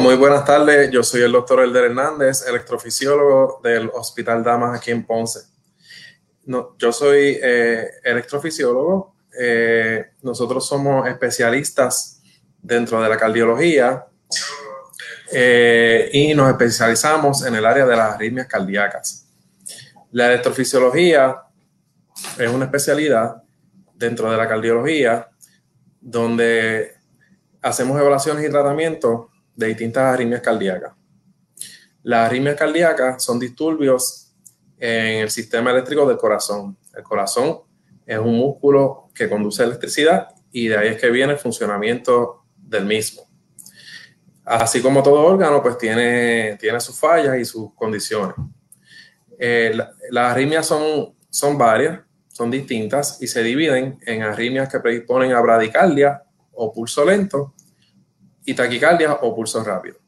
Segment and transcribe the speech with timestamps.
[0.00, 0.90] Muy buenas tardes.
[0.90, 5.40] Yo soy el doctor Elder Hernández, electrofisiólogo del Hospital Damas aquí en Ponce.
[6.78, 9.14] Yo soy eh, electrofisiólogo.
[9.40, 12.20] Eh, nosotros somos especialistas
[12.60, 14.06] dentro de la cardiología
[15.32, 19.26] eh, y nos especializamos en el área de las arritmias cardíacas.
[20.12, 21.42] La electrofisiología
[22.38, 23.42] es una especialidad
[23.94, 25.28] dentro de la cardiología
[26.00, 26.92] donde
[27.62, 30.92] hacemos evaluaciones y tratamientos de distintas arritmias cardíacas.
[32.02, 34.32] Las arritmias cardíacas son disturbios
[34.78, 36.76] en el sistema eléctrico del corazón.
[36.94, 37.62] El corazón
[38.06, 42.84] es un músculo que conduce electricidad y de ahí es que viene el funcionamiento del
[42.84, 43.22] mismo.
[44.44, 48.36] Así como todo órgano, pues tiene, tiene sus fallas y sus condiciones.
[49.38, 49.76] Eh,
[50.10, 55.40] las arritmias son, son varias, son distintas y se dividen en arritmias que predisponen a
[55.40, 57.54] bradicardia o pulso lento
[58.46, 59.98] y taquicardia o pulso rápido.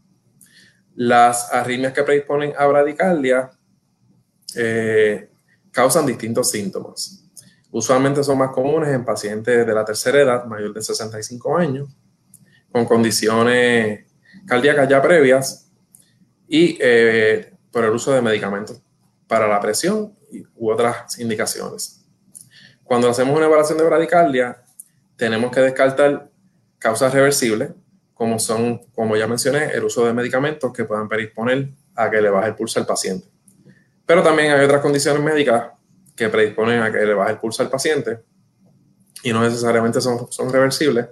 [0.94, 3.50] Las arritmias que predisponen a bradicardia
[4.56, 5.31] eh,
[5.70, 7.25] causan distintos síntomas.
[7.70, 11.88] Usualmente son más comunes en pacientes de la tercera edad, mayor de 65 años,
[12.72, 14.06] con condiciones
[14.47, 15.71] cardíacas ya previas
[16.48, 18.81] y eh, por el uso de medicamentos
[19.27, 20.16] para la presión
[20.56, 22.04] u otras indicaciones.
[22.84, 24.62] Cuando hacemos una evaluación de bradicardia,
[25.16, 26.31] tenemos que descartar
[26.78, 27.71] causas reversibles,
[28.18, 32.28] como son, como ya mencioné, el uso de medicamentos que puedan predisponer a que le
[32.30, 33.28] baje el pulso al paciente.
[34.04, 35.70] Pero también hay otras condiciones médicas
[36.16, 38.18] que predisponen a que le baje el pulso al paciente
[39.22, 41.06] y no necesariamente son, son reversibles.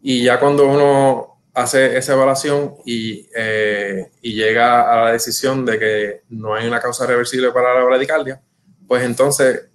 [0.00, 5.80] Y ya cuando uno hace esa evaluación y, eh, y, llega a la decisión de
[5.80, 8.40] que no hay una causa reversible para la bradicardia,
[8.86, 9.68] pues entonces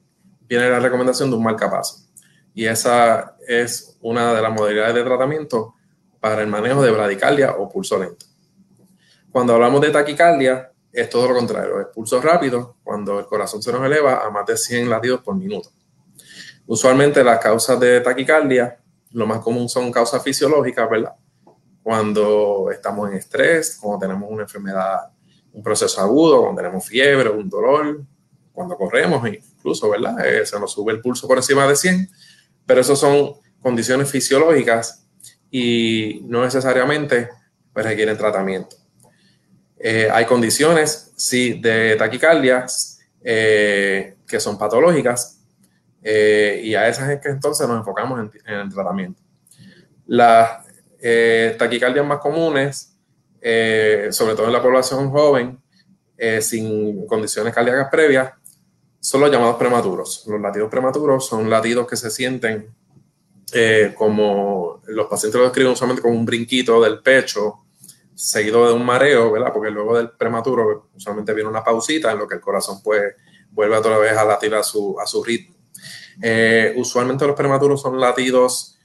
[0.48, 2.08] viene la recomendación de un marcapaso.
[2.54, 5.75] Y esa es una de las modalidades de tratamiento
[6.26, 8.26] para el manejo de bradicardia o pulso lento.
[9.32, 13.72] Cuando hablamos de taquicardia, es todo lo contrario, es pulso rápido cuando el corazón se
[13.72, 15.70] nos eleva a más de 100 latidos por minuto.
[16.66, 18.80] Usualmente las causas de taquicardia,
[19.12, 21.14] lo más común son causas fisiológicas, ¿verdad?
[21.84, 25.02] Cuando estamos en estrés, cuando tenemos una enfermedad,
[25.54, 28.02] un proceso agudo, cuando tenemos fiebre, un dolor,
[28.52, 30.26] cuando corremos, incluso, ¿verdad?
[30.26, 32.10] Eh, se nos sube el pulso por encima de 100,
[32.66, 35.05] pero eso son condiciones fisiológicas
[35.58, 37.30] y no necesariamente
[37.74, 38.76] requieren tratamiento.
[39.80, 45.40] Eh, hay condiciones, sí, de taquicardias eh, que son patológicas
[46.04, 49.22] eh, y a esas es que entonces nos enfocamos en, el tratamiento.
[50.08, 50.66] Las
[51.58, 52.98] taquicardias más comunes,
[54.12, 55.58] sobre todo en la población joven,
[56.42, 58.34] sin condiciones cardíacas previas,
[59.00, 60.26] son los llamados prematuros.
[60.28, 62.76] Los latidos prematuros son latidos que se sienten
[63.54, 67.62] eh, como los pacientes lo describen usualmente como un brinquito del pecho
[68.16, 69.52] seguido de un mareo, ¿verdad?
[69.54, 73.02] Porque luego del prematuro usualmente viene una pausita en lo que el corazón pues
[73.52, 75.56] vuelve otra vez a latir a su, a su ritmo.
[76.22, 78.80] Eh, usualmente los prematuros son latidos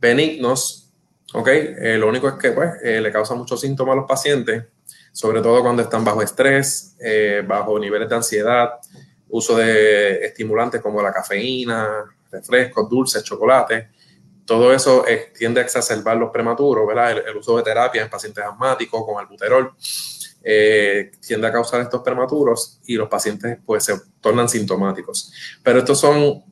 [0.00, 0.92] benignos,
[1.34, 1.48] ¿ok?
[1.48, 4.64] Eh, lo único es que pues le causa muchos síntomas a los pacientes,
[5.12, 6.96] sobre todo cuando están bajo estrés,
[7.46, 8.74] bajo niveles de ansiedad,
[9.28, 13.90] uso de estimulantes como la cafeína, refrescos, dulces, chocolate,
[14.48, 17.22] todo eso eh, tiende a exacerbar los prematuros, ¿verdad?
[17.28, 19.74] El, uso de terapia en pacientes asmáticos con albuterol
[20.42, 25.30] eh, tiende a causar estos prematuros y los pacientes pues se tornan sintomáticos.
[25.62, 26.42] Pero estos son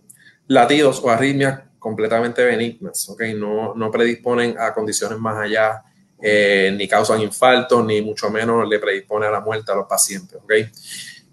[0.46, 3.22] latidos o arritmias completamente benignas, ¿ok?
[3.34, 5.82] No, no predisponen a condiciones más allá,
[6.20, 10.38] eh, ni causan infartos, ni mucho menos le predispone a la muerte a los pacientes,
[10.38, 10.52] ¿ok?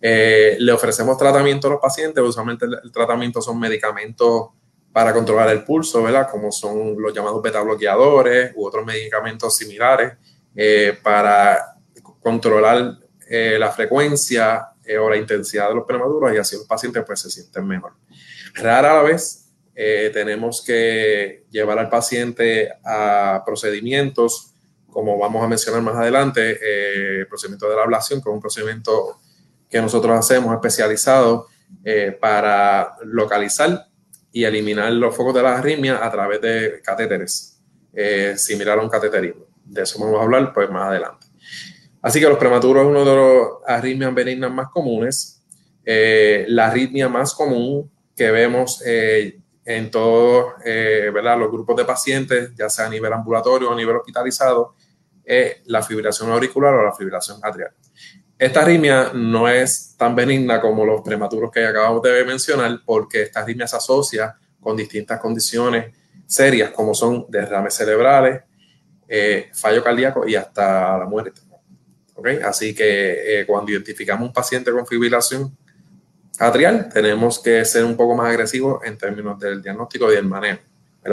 [0.05, 4.49] le ofrecemos tratamiento a los pacientes, usualmente el tratamiento son medicamentos
[4.93, 6.29] para controlar el pulso, ¿verdad?
[6.29, 10.13] Como son los llamados beta bloqueadores u otros medicamentos similares
[10.55, 11.75] eh, para
[12.21, 12.99] controlar
[13.29, 14.67] la frecuencia
[15.01, 17.93] o la intensidad de los prematuros y así los pacientes pues se sienten mejor.
[18.53, 24.53] Rara vez tenemos que llevar al paciente a procedimientos
[24.93, 29.19] como vamos a mencionar más adelante, el procedimiento de la ablación, que es un procedimiento
[29.69, 31.47] que nosotros hacemos especializado
[32.21, 33.87] para localizar
[34.33, 37.61] y eliminar los focos de la arritmia a través de catéteres,
[37.93, 39.45] eh, similar a un cateterismo.
[39.63, 41.27] De eso vamos a hablar pues más adelante.
[42.01, 45.41] Así que los prematuros es uno de los arritmias benignas más comunes.
[45.85, 52.69] Eh, la arritmia más común que vemos eh, en todos los grupos de pacientes, ya
[52.69, 54.73] sea a nivel ambulatorio o a nivel hospitalizado,
[55.23, 57.71] es la fibrilación auricular o la fibrilación atrial.
[58.43, 63.39] Esta arritmia no es tan benigna como los prematuros que acabamos de mencionar, porque esta
[63.39, 65.95] arritmia se asocia con distintas condiciones
[66.25, 68.41] serias, como son derrames cerebrales,
[69.07, 71.39] eh, fallo cardíaco y hasta la muerte.
[72.43, 75.57] Así que eh, cuando identificamos un paciente con fibrilación
[76.37, 80.59] atrial, tenemos que ser un poco más agresivos en términos del diagnóstico y del manejo,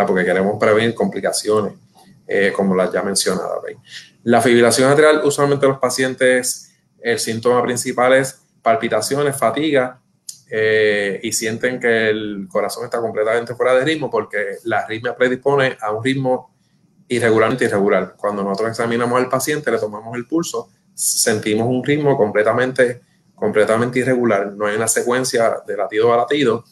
[0.04, 1.74] porque queremos prevenir complicaciones,
[2.26, 3.60] eh, como las ya mencionadas.
[4.24, 6.69] La fibrilación atrial, usualmente los pacientes
[7.02, 10.00] el síntoma principal es palpitaciones, fatiga
[10.50, 15.76] eh, y sienten que el corazón está completamente fuera de ritmo porque la arritmia predispone
[15.80, 16.54] a un ritmo
[17.08, 18.14] irregularmente irregular.
[18.16, 23.00] Cuando nosotros examinamos al paciente, le tomamos el pulso, sentimos un ritmo completamente,
[23.34, 24.52] completamente irregular.
[24.52, 26.64] No hay una secuencia de latido a latido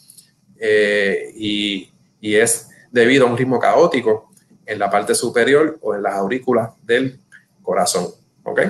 [0.57, 1.89] eh, y,
[2.21, 4.29] y es debido a un ritmo caótico
[4.65, 7.19] en la parte superior o en las aurículas del
[7.61, 8.07] corazón.
[8.43, 8.61] ¿ok?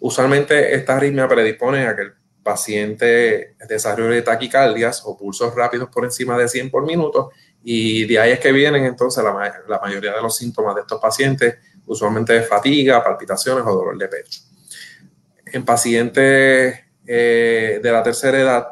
[0.00, 2.12] Usualmente esta arritmia predispone a que el
[2.42, 7.30] paciente desarrolle taquicardias o pulsos rápidos por encima de 100 por minuto
[7.62, 11.56] y de ahí es que vienen entonces la, mayoría de los síntomas de estos pacientes,
[11.86, 14.40] usualmente fatiga, palpitaciones o dolor de pecho.
[15.46, 18.68] En pacientes eh, de la tercera edad,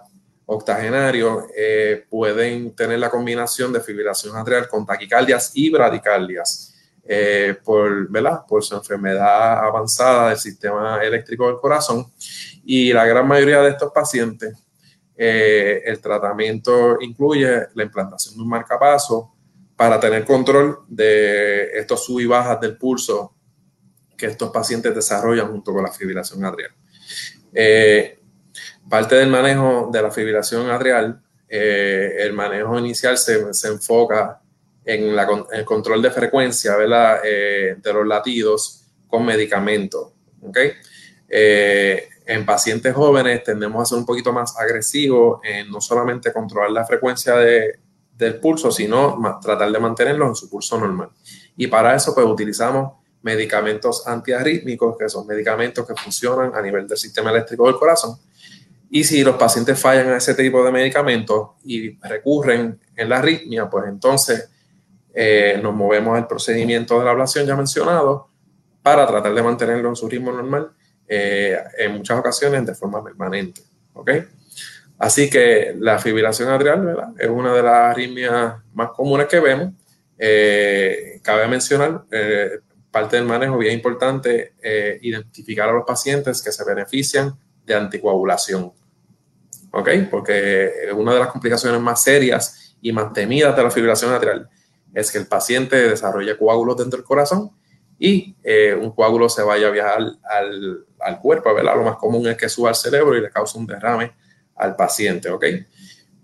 [0.46, 6.67] octogenarios, eh, pueden tener la combinación de fibrilación atrial con taquicardias y bradicardias
[7.10, 8.42] eh, por, ¿verdad?
[8.46, 12.06] por su enfermedad avanzada del sistema eléctrico del corazón.
[12.66, 14.54] Y la gran mayoría de estos pacientes,
[15.16, 19.32] eh, el tratamiento incluye la implantación de un marcapaso
[19.74, 23.34] para tener control de estos sub y bajas del pulso
[24.14, 26.72] que estos pacientes desarrollan junto con la fibrilación atrial.
[27.54, 28.20] Eh,
[28.86, 34.42] parte del manejo de la fibrilación atrial, el manejo inicial se, se enfoca
[34.88, 35.14] en
[35.52, 36.74] el control de frecuencia
[37.22, 40.12] eh, de los latidos con medicamentos.
[40.40, 40.72] ¿okay?
[41.28, 46.70] Eh, en pacientes jóvenes tendemos a ser un poquito más agresivos en no solamente controlar
[46.70, 51.10] la frecuencia del pulso, sino tratar de mantenerlo en su pulso normal.
[51.58, 56.96] Y para eso pues utilizamos medicamentos antiarrítmicos, que son medicamentos que funcionan a nivel del
[56.96, 58.16] sistema eléctrico del corazón.
[58.90, 63.68] Y si los pacientes fallan a ese tipo de medicamentos y recurren en la arritmia,
[63.68, 64.48] pues entonces
[65.20, 68.28] eh, nos movemos al procedimiento de la ablación ya mencionado
[68.84, 70.70] para tratar de mantenerlo en su ritmo normal,
[71.08, 73.62] eh, en muchas ocasiones de forma permanente.
[73.94, 74.12] ¿ok?
[74.96, 79.72] Así que la fibrilación atrial es una de las arritmias más comunes que vemos.
[80.16, 82.04] Eh, cabe mencionar,
[82.92, 84.54] parte del manejo bien importante,
[85.02, 87.36] identificar a los pacientes que se benefician
[87.66, 88.72] de anticoagulación.
[89.72, 89.88] ¿Ok?
[90.12, 94.48] Porque una de las complicaciones más serias y más temidas de la fibrilación atrial
[94.94, 97.50] es que el paciente desarrolle coágulos dentro del corazón
[97.98, 101.76] y eh, un coágulo se vaya a viajar al, al, cuerpo, ¿verdad?
[101.76, 104.12] Lo más común es que suba al cerebro y le cause un derrame
[104.54, 105.44] al paciente, ¿ok?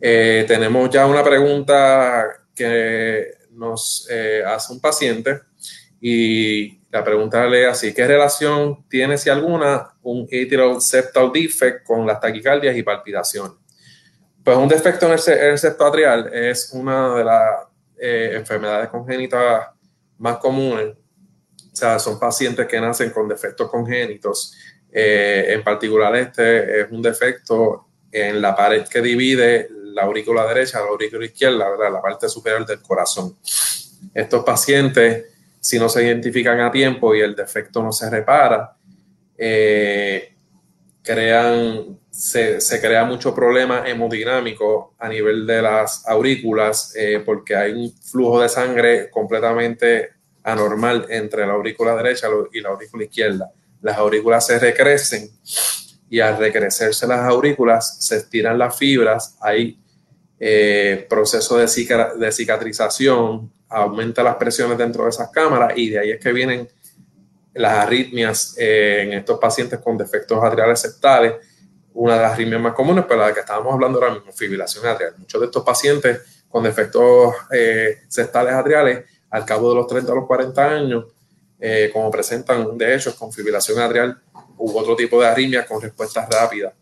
[0.01, 5.41] Eh, tenemos ya una pregunta que nos eh, hace un paciente
[6.01, 12.07] y la pregunta lee así, ¿qué relación tiene, si alguna, un atrial septal defect con
[12.07, 13.57] las taquicardias y palpitaciones?
[14.45, 17.67] Pues un defecto en el, en el septo atrial es una de las
[18.07, 19.67] eh, enfermedades congénitas
[20.19, 24.55] más comunes, o sea, son pacientes que nacen con defectos congénitos.
[24.93, 30.81] Eh, en particular, este es un defecto en la pared que divide la aurícula derecha
[30.81, 33.39] la aurícula izquierda, la parte superior del corazón.
[34.13, 35.25] Estos pacientes,
[35.59, 38.77] si no se identifican a tiempo y el defecto no se repara,
[39.39, 40.35] eh,
[41.03, 47.93] crean se, crea mucho problema hemodinámico a nivel de las aurículas eh, porque hay un
[47.93, 50.11] flujo de sangre completamente
[50.45, 53.51] anormal entre la aurícula derecha y la aurícula izquierda.
[53.83, 55.29] Las aurículas se recrecen
[56.09, 59.81] y al recrecerse las aurículas se estiran las fibras, hay
[60.39, 66.21] eh, proceso de, cicatrización, aumenta las presiones dentro de esas cámaras y de ahí es
[66.21, 66.69] que vienen
[67.55, 71.35] las arritmias en estos pacientes con defectos atriales septales,
[71.95, 75.15] una de las arritmias más comunes, pero la que estábamos hablando ahora mismo, fibrilación atrial.
[75.17, 80.15] Muchos de estos pacientes con defectos eh, septales atriales, al cabo de los 30 a
[80.15, 81.05] los 40 años,
[81.59, 84.21] eh, como presentan de hecho con fibrilación atrial
[84.59, 86.75] u otro tipo de arritmias con respuesta rápida.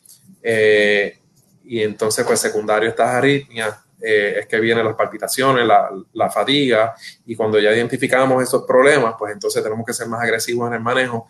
[0.42, 1.18] Eh,
[1.64, 6.28] y entonces, pues secundario a estas arritmias eh, es que vienen las palpitaciones, la, la,
[6.28, 10.74] fatiga, y cuando ya identificamos esos problemas, pues entonces tenemos que ser más agresivos en
[10.74, 11.28] el manejo.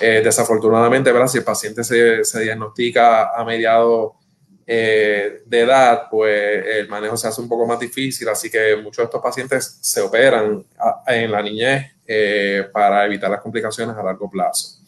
[0.00, 1.28] Eh, desafortunadamente, ¿verdad?
[1.28, 4.12] si el paciente se, se diagnostica a mediados
[4.66, 8.98] eh, de edad, pues el manejo se hace un poco más difícil, así que muchos
[8.98, 10.64] de estos pacientes se operan
[11.06, 11.92] en la niñez
[12.72, 14.78] para evitar las complicaciones a largo plazo.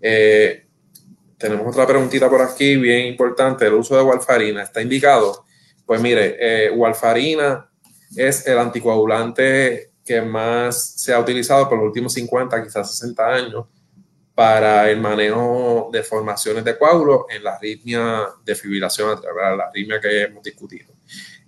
[0.00, 5.44] tenemos otra preguntita por aquí, bien importante, el uso de warfarina está indicado
[5.86, 7.68] pues mire, eh, warfarina
[8.16, 13.66] es el anticoagulante que más se ha utilizado por los últimos 50, quizás 60 años
[14.34, 20.00] para el manejo de formaciones de coágulos en la arritmia de fibrilación atrial, la arritmia
[20.00, 20.92] que hemos discutido.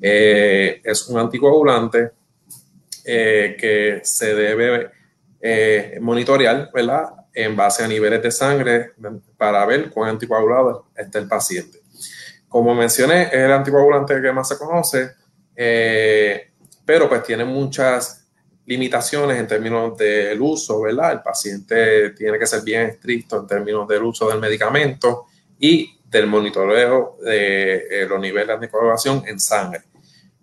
[0.00, 2.10] Eh, es un anticoagulante
[3.04, 4.90] eh, que se debe
[5.40, 7.10] eh, monitorear, ¿verdad?
[7.32, 8.90] En base a niveles de sangre
[9.36, 11.78] para ver cuán anticoagulado está el paciente.
[12.48, 15.10] Como mencioné, es el anticoagulante que más se conoce,
[16.84, 18.23] pero pues tiene muchas
[18.66, 21.12] limitaciones en términos del uso, ¿verdad?
[21.12, 25.26] El paciente tiene que ser bien estricto en términos del uso del medicamento
[25.58, 29.82] y del monitoreo de eh, los niveles de anticoagulación en sangre.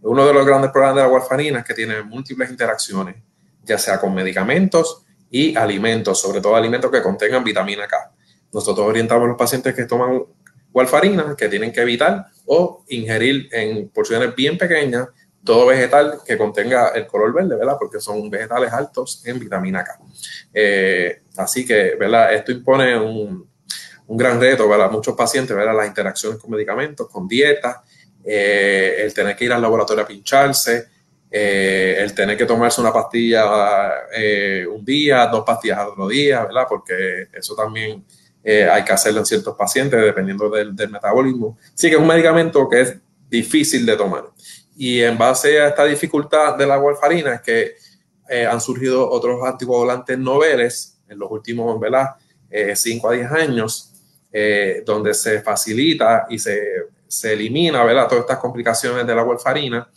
[0.02, 3.16] Uno de los grandes problemas de la warfarina es que tiene múltiples interacciones,
[3.64, 8.12] ya sea con medicamentos y alimentos, sobre todo alimentos que contengan vitamina K.
[8.52, 10.24] Nosotros orientamos a los pacientes que toman
[10.74, 15.08] warfarina que tienen que evitar o ingerir en porciones bien pequeñas
[15.44, 17.78] todo vegetal que contenga el color verde, ¿verdad?
[17.80, 20.00] Porque son vegetales altos en vitamina K.
[20.54, 22.34] Eh, así que, ¿verdad?
[22.34, 23.50] Esto impone un,
[24.08, 24.92] un, gran reto, ¿verdad?
[24.92, 25.76] Muchos pacientes, ¿verdad?
[25.76, 27.78] Las interacciones con medicamentos, con dietas,
[28.24, 30.88] eh, el tener que ir al laboratorio a pincharse,
[31.30, 33.46] eh, el tener que tomarse una pastilla
[34.70, 36.66] un día, dos pastillas al otro día, ¿verdad?
[36.70, 38.06] Porque eso también
[38.44, 41.58] eh, hay que hacerlo en ciertos pacientes dependiendo del, metabolismo.
[41.74, 42.96] Sí que es un medicamento que es
[43.30, 44.26] difícil de tomar.
[44.82, 47.76] Y en base a esta dificultad de la warfarina es que
[48.30, 52.10] eh, han surgido otros anticoagulantes noveles en los últimos, ¿verdad?
[52.74, 53.88] 5 eh, a 10 años,
[54.86, 56.60] donde se facilita y se,
[57.08, 58.08] se, elimina, ¿verdad?
[58.08, 59.90] Todas estas complicaciones de la warfarina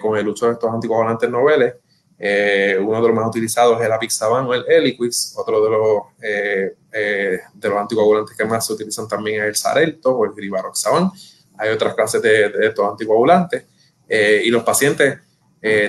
[0.00, 1.74] con el uso de estos anticoagulantes noveles
[2.22, 5.34] eh, uno de los más utilizados es el Apixaban o el Eliquis.
[5.38, 9.56] Otro de los, eh, eh, de los anticoagulantes que más se utilizan también es el
[9.56, 11.10] Sarelto o el Rivaroxaban.
[11.56, 13.64] Hay otras clases de, estos anticoagulantes.
[14.10, 15.18] Y los pacientes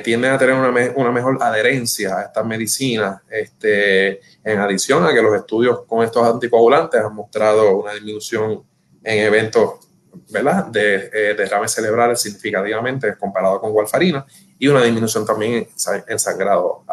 [0.03, 5.33] tienden a tener una, mejor adherencia a estas medicinas, este, en adición a que los
[5.33, 8.63] estudios con estos anticoagulantes han mostrado una disminución
[9.03, 9.87] en eventos
[10.29, 10.65] ¿verdad?
[10.65, 14.25] de derrames cerebrales significativamente comparado con warfarina
[14.59, 15.67] y una disminución también
[16.07, 16.83] en sangrado.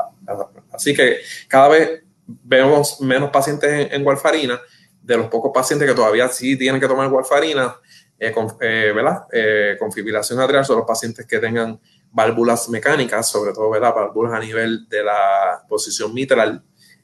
[0.73, 1.18] Así que
[1.49, 4.61] cada vez vemos menos pacientes en, warfarina.
[5.02, 7.76] De los pocos pacientes que todavía sí tienen que tomar warfarina,
[8.18, 9.26] eh, con, eh, ¿verdad?
[9.32, 9.78] Eh,
[10.40, 13.94] atrial son los pacientes que tengan válvulas mecánicas, sobre todo ¿verdad?
[13.94, 16.62] válvulas a nivel de la posición mitral,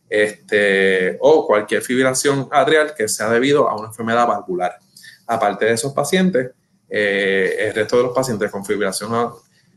[0.09, 4.79] este, o cualquier fibrilación atrial que sea debido a una enfermedad valvular.
[5.27, 6.51] Aparte de esos pacientes,
[6.89, 9.33] el resto de los pacientes con fibrilación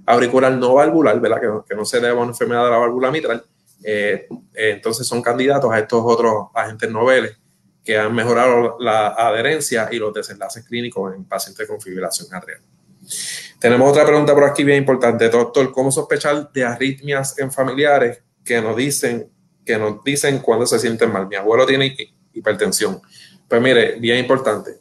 [0.08, 1.64] auricular no valvular, ¿verdad?
[1.68, 3.44] Que, no se debe a una enfermedad de la válvula mitral,
[3.84, 7.38] eh, eh, entonces son candidatos a estos otros agentes noveles
[7.88, 12.60] que han mejorado la adherencia y los desenlaces clínicos en pacientes con fibrilación atrial.
[13.62, 18.62] Tenemos otra pregunta por aquí bien importante, doctor, ¿cómo sospechar de arritmias en familiares que
[18.62, 19.32] nos dicen
[19.66, 21.30] que nos dicen cuando se sienten mal?
[21.30, 21.96] Mi abuelo tiene
[22.34, 23.02] hipertensión.
[23.48, 24.80] Pues mire, bien importante.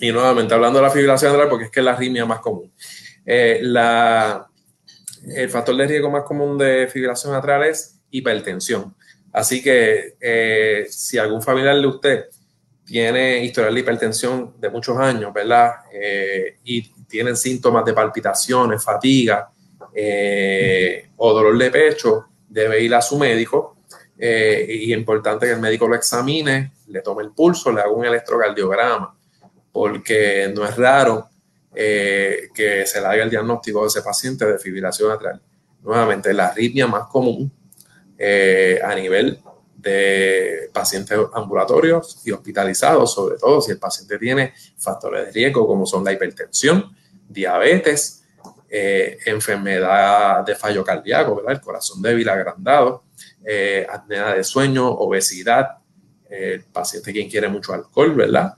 [0.00, 2.72] Y nuevamente hablando de la fibrilación atrial porque es que es la arritmia más común.
[3.26, 8.94] Eh, el factor de riesgo más común de fibrilación atrial es hipertensión.
[9.34, 12.24] Así que eh, si algún familiar de usted
[12.86, 15.72] tiene historial de hipertensión de muchos años, ¿verdad?
[15.92, 19.50] Eh, y tienen síntomas de palpitaciones, fatiga
[21.16, 23.76] o dolor de pecho, debe ir a su médico.
[24.16, 28.04] y es importante que el médico lo examine, le tome el pulso, le haga un
[28.04, 29.16] electrocardiograma,
[29.72, 31.28] porque no es raro
[31.76, 35.42] eh, que se le haga el diagnóstico de ese paciente de fibrilación atrial.
[35.82, 37.50] Nuevamente, la arritmia más común
[38.16, 39.40] eh, a nivel
[39.76, 45.84] de pacientes ambulatorios y hospitalizados, sobre todo si el paciente tiene factores de riesgo como
[45.84, 46.96] son la hipertensión,
[47.28, 48.22] diabetes,
[48.68, 53.04] eh, enfermedad de fallo cardíaco, el corazón débil agrandado,
[53.44, 55.78] eh, de sueño, obesidad,
[56.30, 58.54] el paciente quien quiere mucho alcohol, ¿verdad?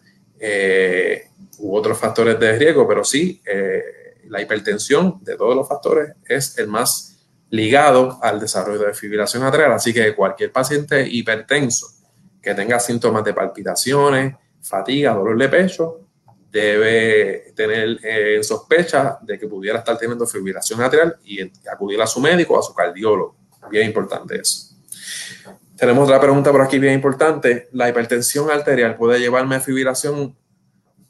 [1.58, 3.40] u otros factores de riesgo, pero sí,
[4.28, 7.15] la hipertensión de todos los factores es el más
[7.50, 11.88] ligado al desarrollo de fibrilación atrial, así que cualquier paciente hipertenso
[12.42, 16.00] que tenga síntomas de palpitaciones, fatiga, dolor de pecho,
[16.50, 22.20] debe tener en sospecha de que pudiera estar teniendo fibrilación atrial y acudir a su
[22.20, 23.36] médico o a su cardiólogo.
[23.70, 24.76] Bien importante eso.
[25.76, 27.68] Tenemos otra pregunta por aquí bien importante.
[27.72, 30.34] ¿La hipertensión arterial puede llevarme a fibrilación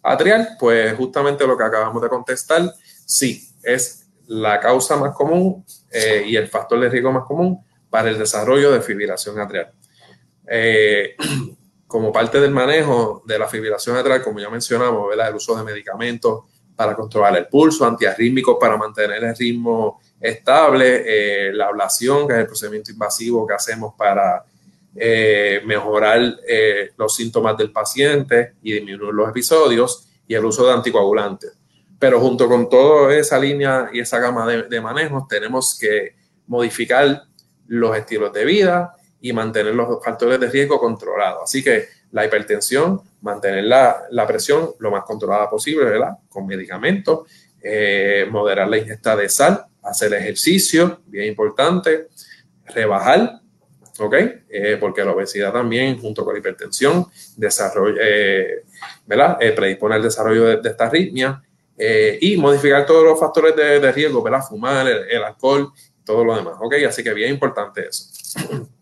[0.02, 0.56] atrial?
[0.58, 2.72] Pues justamente lo que acabamos de contestar,
[3.04, 8.10] sí, es la causa más común eh, y el factor de riesgo más común para
[8.10, 9.72] el desarrollo de fibrilación atrial.
[10.48, 11.16] Eh,
[11.86, 16.44] como parte del manejo de la fibrilación atrial, como ya mencionamos, el uso de medicamentos
[16.74, 22.40] para controlar el pulso, antiarrítmicos para mantener el ritmo estable, eh, la ablación, que es
[22.40, 24.44] el procedimiento invasivo que hacemos para
[25.66, 26.38] mejorar
[26.96, 31.52] los síntomas del paciente y disminuir los episodios, y el uso de anticoagulantes.
[31.98, 36.14] Pero junto con toda esa línea y esa gama de, de manejos, tenemos que
[36.46, 37.22] modificar
[37.66, 41.42] los estilos de vida, y mantener los factores de riesgo controlados.
[41.44, 46.18] Así que la hipertensión, mantener la, la presión lo más controlada posible, ¿verdad?
[46.28, 47.28] Con medicamentos,
[47.60, 52.08] eh, moderar la ingesta de sal, hacer ejercicio, bien importante,
[52.66, 53.40] rebajar,
[53.98, 54.14] ¿ok?
[54.48, 58.62] Eh, porque la obesidad también, junto con la hipertensión, desarrolla, eh,
[59.06, 59.38] ¿verdad?
[59.38, 61.42] predispone al desarrollo de, esta arritmia
[61.78, 64.40] y modificar todos los factores de, de riesgo, ¿verdad?
[64.48, 65.72] Fumar, el, el alcohol,
[66.06, 66.74] todo lo demás, ¿ok?
[66.88, 68.06] Así que bien importante eso.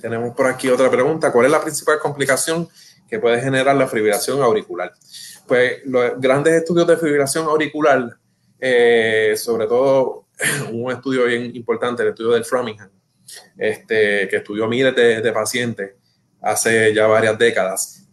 [0.00, 1.30] Tenemos por aquí otra pregunta.
[1.30, 2.68] ¿Cuál es la principal complicación
[3.08, 4.92] que puede generar la fibrilación auricular?
[5.46, 8.16] Pues los grandes estudios de fibrilación auricular,
[8.58, 10.26] eh, sobre todo
[10.72, 12.90] un estudio bien importante, el estudio del Framingham,
[13.58, 15.92] este, que estudió miles de, pacientes
[16.40, 18.08] hace ya varias décadas,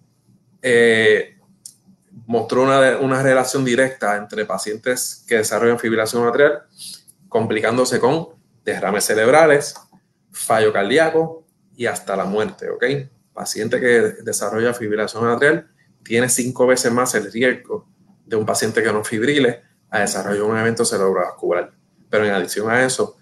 [0.62, 1.38] eh,
[2.30, 6.62] mostró una, una, relación directa entre pacientes que desarrollan fibrilación atrial,
[7.28, 8.30] complicándose con
[8.64, 9.74] derrames cerebrales,
[10.32, 11.44] fallo cardíaco,
[11.76, 12.84] y hasta la muerte, ¿ok?
[13.34, 15.72] Paciente que desarrolla fibrilación atrial
[16.04, 17.88] tiene cinco veces más el riesgo
[18.28, 21.72] de un paciente que no fibrile a desarrollar un evento cerebrovascular.
[22.12, 23.18] Pero en adición a eso,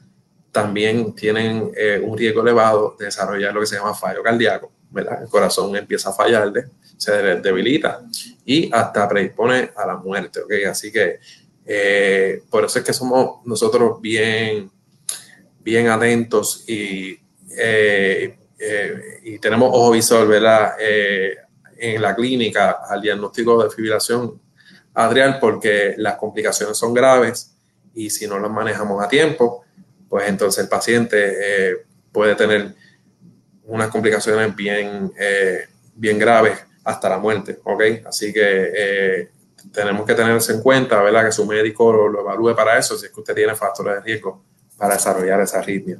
[0.51, 5.23] también tienen eh, un riesgo elevado de desarrollar lo que se llama fallo cardíaco, ¿verdad?
[5.23, 6.51] El corazón empieza a fallar,
[6.97, 8.01] se debilita
[8.47, 10.53] y hasta predispone a la muerte, ¿ok?
[10.69, 11.19] Así que
[11.65, 14.71] eh, por eso es que somos nosotros bien,
[15.59, 17.19] bien atentos y
[17.59, 20.75] eh, eh, y tenemos ojo visor, ¿verdad?
[20.79, 24.39] En la clínica al diagnóstico de fibrilación
[24.93, 27.53] adrial porque las complicaciones son graves
[27.93, 29.65] y si no las manejamos a tiempo,
[30.07, 32.73] pues entonces el paciente puede tener
[33.65, 35.11] unas complicaciones bien,
[35.93, 37.83] bien graves hasta la muerte, ¿ok?
[38.05, 39.29] Así que
[39.73, 41.25] tenemos que tenerse en cuenta, ¿verdad?
[41.25, 44.41] Que su médico lo, evalúe para eso, si es que usted tiene factores de riesgo
[44.77, 45.99] para desarrollar esa arritmia.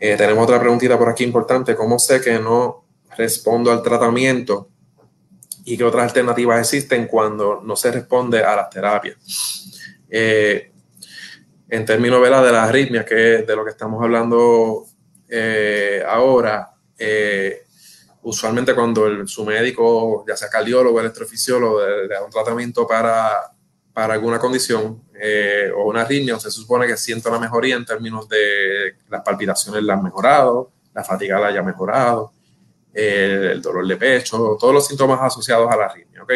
[0.00, 1.74] Eh, tenemos otra preguntita por aquí importante.
[1.74, 2.84] ¿Cómo sé que no
[3.18, 4.70] respondo al tratamiento
[5.64, 9.16] y qué otras alternativas existen cuando no se responde a las terapias?
[10.08, 10.72] Eh,
[11.68, 14.86] en términos de la arritmia, que es de lo que estamos hablando
[15.28, 16.70] eh, ahora,
[18.28, 23.52] usualmente cuando su médico, ya sea cardiólogo, electrofisiólogo, le da un tratamiento para
[23.98, 28.28] para alguna condición eh, o una arritmia, se supone que sienta una mejoría en términos
[28.28, 32.30] de las palpitaciones la han mejorado, la fatiga la haya mejorado,
[32.94, 36.30] el, dolor de pecho, todos los síntomas asociados a la arritmia, ¿ok?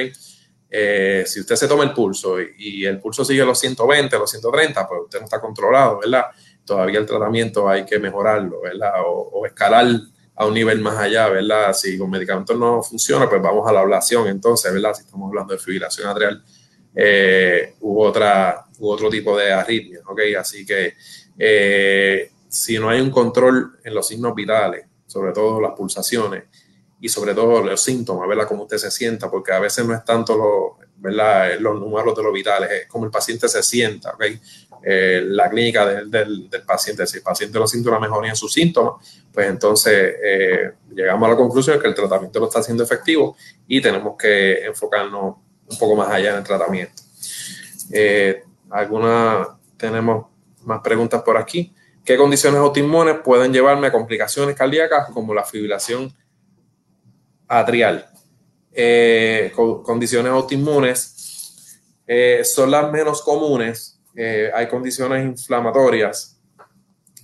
[0.69, 4.89] Eh, si usted se toma el pulso y, el pulso sigue los 120, los 130,
[4.89, 6.25] pues usted no está controlado, ¿verdad?
[6.65, 8.95] Todavía el tratamiento hay que mejorarlo, ¿verdad?
[9.07, 9.87] O, escalar
[10.35, 11.73] a un nivel más allá, ¿verdad?
[11.75, 14.95] Si con medicamentos no funciona, pues vamos a la ablación entonces, ¿verdad?
[14.95, 16.43] Si estamos hablando de fibrilación atrial
[16.95, 20.21] eh, u, otra, otro tipo de arritmia, ¿ok?
[20.39, 20.95] Así que
[21.39, 26.45] eh, si no hay un control en los signos vitales, sobre todo las pulsaciones
[27.01, 28.47] y sobre todo los síntomas, ¿verdad?
[28.47, 31.59] Cómo usted se sienta, porque a veces no es tanto ¿verdad?
[31.59, 34.25] los números de los vitales, es como el paciente se sienta, ¿ok?
[34.85, 38.53] Eh, la clínica del, del, paciente, si el paciente no siente una mejoría en sus
[38.53, 38.95] síntomas,
[39.33, 43.37] pues entonces eh, llegamos a la conclusión de que el tratamiento no está siendo efectivo
[43.69, 45.37] y tenemos que enfocarnos
[45.69, 47.01] un poco más allá en el tratamiento.
[47.93, 50.27] Eh, alguna, tenemos
[50.65, 51.73] más preguntas por aquí.
[52.05, 56.13] ¿Qué condiciones autoinmunes pueden llevarme a complicaciones cardíacas como la fibrilación
[57.47, 58.05] atrial?
[58.73, 61.79] Eh, condiciones autoinmunes
[62.43, 63.92] son las menos comunes.
[64.15, 66.39] Hay condiciones inflamatorias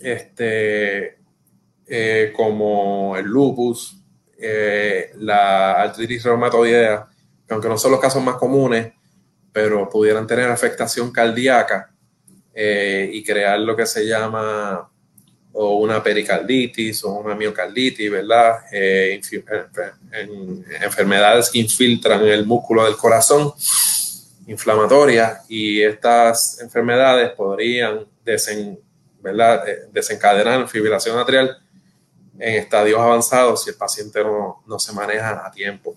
[0.00, 1.18] este,
[1.86, 3.96] eh, como el lupus,
[5.16, 7.08] la artritis reumatoidea,
[7.46, 8.92] que aunque no son los casos más comunes,
[9.52, 11.92] pero pudieran tener afectación cardíaca
[12.54, 14.88] y crear lo que se llama
[15.60, 18.58] o una pericarditis o una miocarditis, ¿verdad?
[18.70, 19.20] Eh,
[20.12, 23.52] en, enfermedades que infiltran el músculo del corazón,
[24.48, 28.80] inflamatorias, y estas enfermedades podrían desen.
[29.24, 31.58] Eh, desencadenar fibrilación atrial
[32.38, 35.96] en estadios avanzados si el paciente no, no, se maneja a tiempo.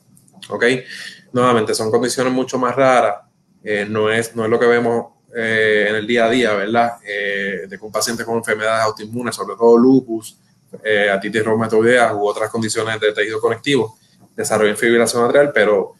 [0.49, 0.65] ¿Ok?
[1.31, 3.17] Nuevamente, son condiciones mucho más raras,
[3.63, 6.97] eh, no, es, no es lo que vemos eh, en el día a día, ¿verdad?
[7.05, 10.37] Eh, de que un paciente con enfermedades autoinmunes, sobre todo lupus,
[10.83, 13.97] eh, atitis reumatoidea u otras condiciones de tejido conectivo,
[14.35, 15.93] desarrollen fibrilación atrial, pero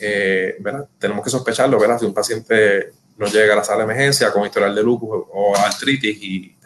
[0.00, 0.58] eh,
[0.98, 1.98] tenemos que sospecharlo, ¿verdad?
[1.98, 5.56] Si un paciente no llega a la sala de emergencia con historial de lupus o
[5.56, 6.56] artritis y,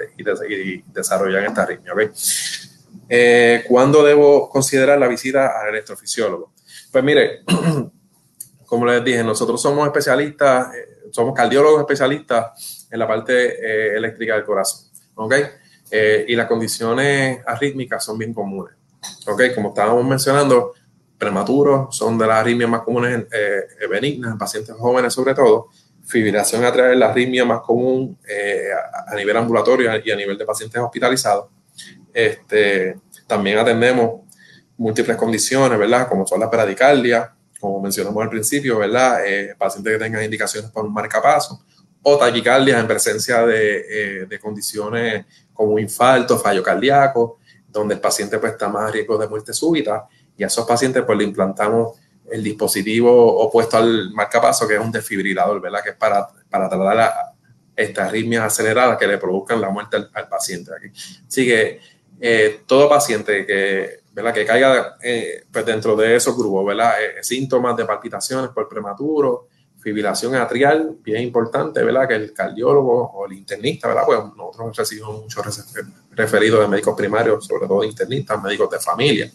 [0.93, 2.01] desarrollan esta arritmia, ¿ok?
[3.69, 6.53] ¿Cuándo debo considerar la visita al electrofisiólogo?
[6.91, 7.41] Pues mire,
[8.67, 10.69] como les dije, nosotros somos especialistas
[11.13, 15.35] somos cardiólogos especialistas en la parte eh, eléctrica del corazón, ¿ok?
[15.91, 18.75] Eh, y las condiciones arrítmicas son bien comunes,
[19.27, 19.43] ¿ok?
[19.55, 20.73] Como estábamos mencionando,
[21.23, 25.69] prematuros son de las arritmias más comunes eh, benignas en pacientes jóvenes sobre todo.
[26.05, 28.19] Fibrilación atrial es la arritmia más común
[29.07, 31.47] a, nivel ambulatorio y a nivel de pacientes hospitalizados.
[32.13, 34.23] Este, también atendemos
[34.77, 36.09] múltiples condiciones, ¿verdad?
[36.09, 39.25] Como son la peradicardia, como mencionamos al principio, ¿verdad?
[39.25, 41.65] Eh, pacientes que tengan indicaciones para un marcapaso
[42.03, 48.53] o taquicardias en presencia de, eh, condiciones como infarto, fallo cardíaco, donde el paciente pues,
[48.53, 51.99] está más a riesgo de muerte súbita y a esos pacientes pues le implantamos
[52.31, 55.83] el dispositivo opuesto al marcapaso, que es un desfibrilador, ¿verdad?
[55.83, 57.35] Que es para, para tratar la,
[57.77, 60.71] estas arritmias aceleradas que le produzcan la muerte al, paciente.
[60.75, 60.89] Aquí.
[61.27, 61.81] Así que
[62.21, 64.35] eh, todo paciente que ¿verdad?
[64.35, 66.95] Que caiga eh, pues dentro de esos grupos, ¿verdad?
[67.03, 72.07] Eh, síntomas de palpitaciones por prematuro, fibrilación atrial, bien importante, ¿verdad?
[72.07, 74.03] Que el cardiólogo o el internista, ¿verdad?
[74.05, 75.65] Pues nosotros recibimos muchos
[76.11, 79.33] referidos de médicos primarios, sobre todo internistas, médicos de familia,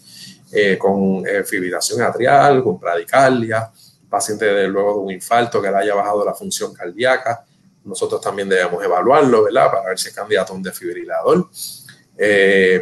[0.51, 3.71] eh, con fibrilación atrial, con bradicardia,
[4.09, 7.45] paciente de, luego de un infarto que le haya bajado la función cardíaca.
[7.83, 9.71] Nosotros también debemos evaluarlo, ¿verdad?
[9.71, 11.49] Para ver si es candidato a un desfibrilador.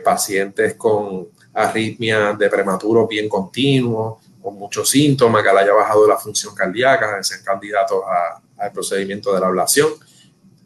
[0.03, 6.17] pacientes con arritmia de prematuro bien continuo, con muchos síntomas, que le haya bajado la
[6.17, 8.03] función cardíaca, ser candidatos
[8.57, 9.89] al procedimiento de la ablación.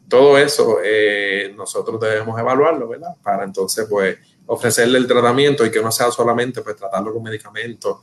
[0.06, 3.14] Todo eso eh, nosotros debemos evaluarlo, ¿verdad?
[3.22, 4.18] Para entonces, pues,
[4.52, 7.98] ofrecerle el tratamiento y que no sea solamente, pues, tratarlo con medicamentos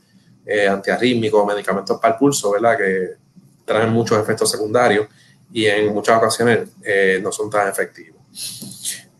[0.46, 2.76] eh, antiarrítmicos, medicamentos para el pulso, ¿verdad?
[2.78, 3.08] Que
[3.64, 5.06] traen muchos efectos secundarios
[5.52, 8.22] y en muchas ocasiones eh, no son tan efectivos.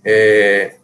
[0.03, 0.79] Eh,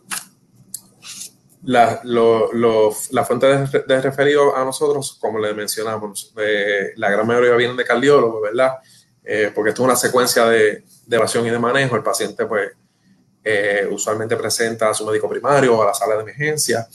[1.63, 7.79] la, la fuente de, referido a nosotros, como le mencionamos, eh, la gran mayoría vienen
[7.79, 8.75] de cardiólogos, ¿verdad?
[9.25, 11.97] Eh, porque esto es una secuencia de, de, evasión y de manejo.
[11.97, 12.73] El paciente, pues,
[13.45, 16.89] eh, usualmente presenta a su médico primario o a la sala de emergencia.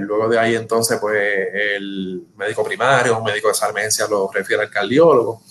[0.00, 4.62] luego de ahí, entonces, pues, el médico primario o médico de de emergencia lo refiere
[4.62, 5.42] al cardiólogo.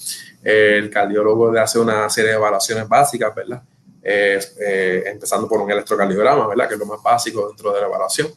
[0.44, 3.62] el cardiólogo le hace una serie de evaluaciones básicas, ¿verdad?
[4.08, 6.68] Eh, empezando por un electrocardiograma, ¿verdad?
[6.68, 8.28] Que es lo más básico dentro de la evaluación.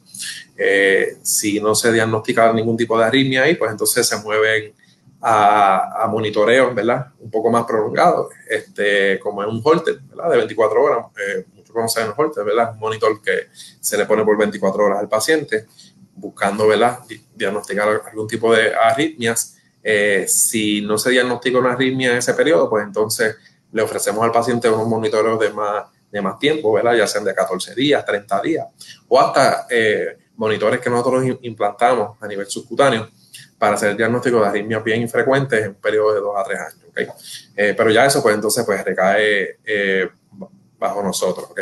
[0.57, 4.73] Eh, si no se diagnostica ningún tipo de arritmia ahí, pues entonces se mueven
[5.21, 7.09] a, a monitoreos, ¿verdad?
[7.19, 10.31] Un poco más prolongados, este, como en un Holter, ¿verdad?
[10.31, 11.07] De 24 horas.
[11.17, 12.73] Eh, muchos conocen el Holter, ¿verdad?
[12.75, 15.67] Un monitor que se le pone por 24 horas al paciente,
[16.15, 17.01] buscando, ¿verdad?
[17.35, 19.57] Diagnosticar algún tipo de arritmias.
[20.27, 23.37] si no se diagnostica una arritmia en ese periodo, pues entonces
[23.73, 26.95] le ofrecemos al paciente unos monitoreos de más, de más tiempo, ¿verdad?
[26.97, 28.67] Ya sean de 14 días, 30 días,
[29.09, 33.09] o hasta eh, monitores que nosotros implantamos a nivel subcutáneo
[33.59, 36.61] para hacer el diagnóstico de arritmias bien infrecuentes en un periodo de 2 a 3
[36.61, 36.79] años.
[37.57, 40.09] Eh, pero ya eso, pues entonces, pues recae eh,
[40.79, 41.61] bajo nosotros, ¿ok?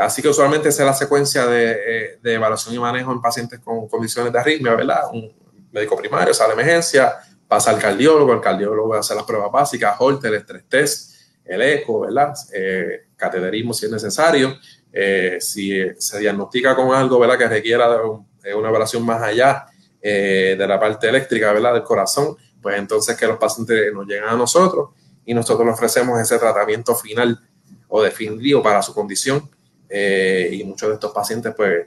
[0.00, 3.88] así que usualmente esa es la secuencia de, de, evaluación y manejo en pacientes con
[3.88, 5.04] condiciones de arritmia, ¿verdad?
[5.10, 5.32] Un
[5.72, 7.14] médico primario, sala de emergencia,
[7.48, 11.14] pasa al cardiólogo, el cardiólogo hace las pruebas básicas, Holter, estrés test,
[11.46, 12.34] el eco, ¿verdad?
[12.52, 14.54] Eh, cateterismo si es necesario.
[14.92, 17.38] Eh, si se diagnostica con algo, ¿verdad?
[17.38, 19.66] Que requiera una evaluación más allá
[20.00, 21.74] eh, de la parte eléctrica, ¿verdad?
[21.74, 24.90] Del corazón, pues entonces que los pacientes nos llegan a nosotros
[25.24, 27.40] y nosotros le ofrecemos ese tratamiento final
[27.88, 29.48] o definitivo para su condición.
[29.90, 31.86] y muchos de estos pacientes, pues,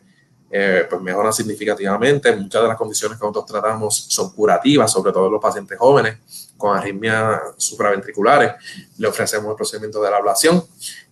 [0.53, 2.35] eh, pues mejoran significativamente.
[2.35, 6.17] Muchas de las condiciones que nosotros tratamos son curativas, sobre todo en los pacientes jóvenes
[6.57, 8.53] con arritmias supraventriculares.
[8.97, 10.61] Le ofrecemos el procedimiento de la ablación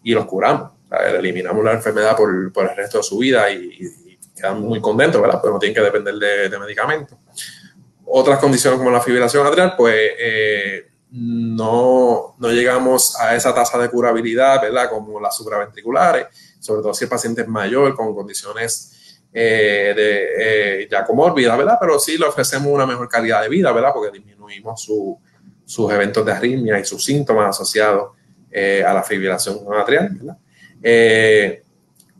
[0.03, 0.71] y los curamos.
[1.17, 4.08] eliminamos la enfermedad por, el resto de su vida y,
[4.39, 5.39] quedan muy contentos, ¿verdad?
[5.41, 7.17] Pero no tienen que depender de, medicamentos.
[8.05, 13.89] Otras condiciones como la fibrilación atrial, pues eh, no, no, llegamos a esa tasa de
[13.89, 14.89] curabilidad, ¿verdad?
[14.89, 16.27] Como las supraventriculares,
[16.59, 18.99] sobre todo si el paciente es mayor, con condiciones
[19.31, 21.77] eh, de, ya comórbidas, ¿verdad?
[21.79, 23.91] Pero sí le ofrecemos una mejor calidad de vida, ¿verdad?
[23.93, 24.81] Porque disminuimos
[25.65, 28.11] sus eventos de arritmia y sus síntomas asociados
[28.51, 30.37] eh, a la fibrilación atrial, ¿verdad?
[30.81, 31.63] Eh,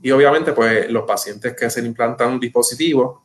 [0.01, 3.23] y obviamente, pues los pacientes que se implantan un dispositivo,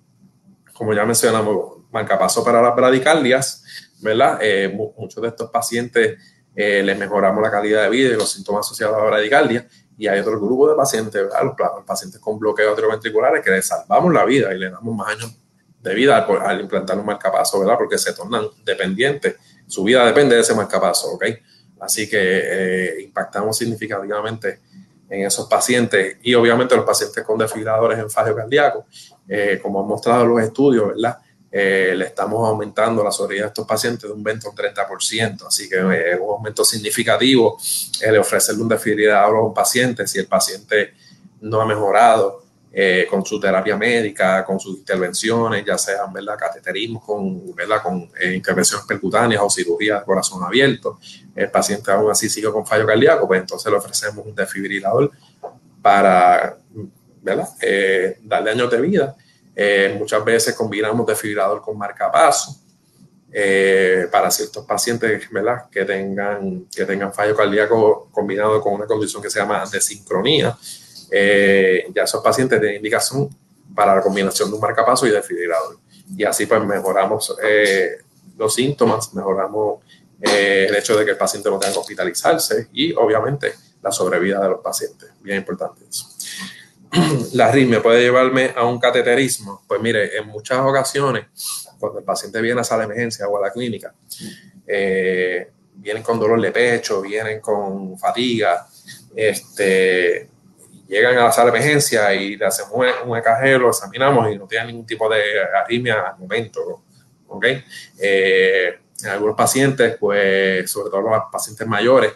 [0.73, 3.65] como ya mencionamos, marcapaso para las bradicardias,
[4.01, 4.39] ¿verdad?
[4.43, 6.19] Eh, muchos de estos pacientes
[6.57, 9.67] les mejoramos la calidad de vida y los síntomas asociados a la bradicardia.
[9.97, 11.43] Y hay otro grupo de pacientes, ¿verdad?
[11.45, 15.37] Los, pacientes con bloqueo atrioventriculares que les salvamos la vida y le damos más años
[15.85, 17.77] de vida al, implantar un marcapaso, ¿verdad?
[17.77, 19.37] Porque se tornan dependientes.
[19.67, 21.25] Su vida depende de ese marcapaso, ¿ok?
[21.81, 24.61] Así que eh, impactamos significativamente
[25.09, 28.87] en esos pacientes y obviamente los pacientes con desfibriladores en fajo cardíaco,
[29.29, 31.19] eh, como han mostrado los estudios, ¿verdad?
[31.51, 35.47] Eh, le estamos aumentando la sobrevida de estos pacientes de un 20 o un 30%,
[35.47, 37.57] así que es un aumento significativo
[38.01, 40.95] el ofrecerle un desfibrilador a un paciente si el paciente
[41.41, 42.44] no ha mejorado
[42.77, 46.37] eh, con su terapia médica, con sus intervenciones, ya sean ¿verdad?
[46.37, 47.81] cateterismo con, ¿verdad?
[47.81, 50.99] con eh, intervenciones percutáneas o cirugía de corazón abierto,
[51.37, 55.13] el paciente aún así sigue con fallo cardíaco, pues entonces le ofrecemos un desfibrilador
[55.81, 56.59] para
[57.23, 57.49] ¿verdad?
[57.61, 59.17] Eh, darle años de vida.
[59.97, 62.61] muchas veces combinamos desfibrilador con marcapaso.
[64.11, 65.71] para ciertos pacientes ¿verdad?
[65.71, 70.59] Que, tengan, que tengan fallo cardíaco combinado con una condición que se llama desincronía,
[71.17, 73.29] eh, ya esos pacientes tienen indicación
[73.73, 75.79] para la combinación de un marcapaso y desfibrilador.
[76.17, 77.99] Y así pues mejoramos eh,
[78.37, 79.85] los síntomas, mejoramos
[80.21, 84.41] eh, el hecho de que el paciente no tenga que hospitalizarse y obviamente la sobrevida
[84.41, 85.11] de los pacientes.
[85.21, 86.09] Bien importante eso.
[87.35, 89.63] La arritmia puede llevarme a un cateterismo.
[89.69, 91.27] Pues mire, en muchas ocasiones,
[91.79, 93.95] cuando el paciente viene a de emergencia o a la clínica,
[94.67, 98.67] vienen con dolor de pecho, vienen con fatiga,
[99.15, 100.34] este,
[100.95, 104.47] llegan a la sala de emergencia y le hacemos un, EKG, lo examinamos y no
[104.47, 106.83] tienen ningún tipo de arritmia al momento.
[107.29, 107.47] ¿ok?
[107.99, 112.13] Eh, en algunos pacientes, pues, sobre todo los pacientes mayores,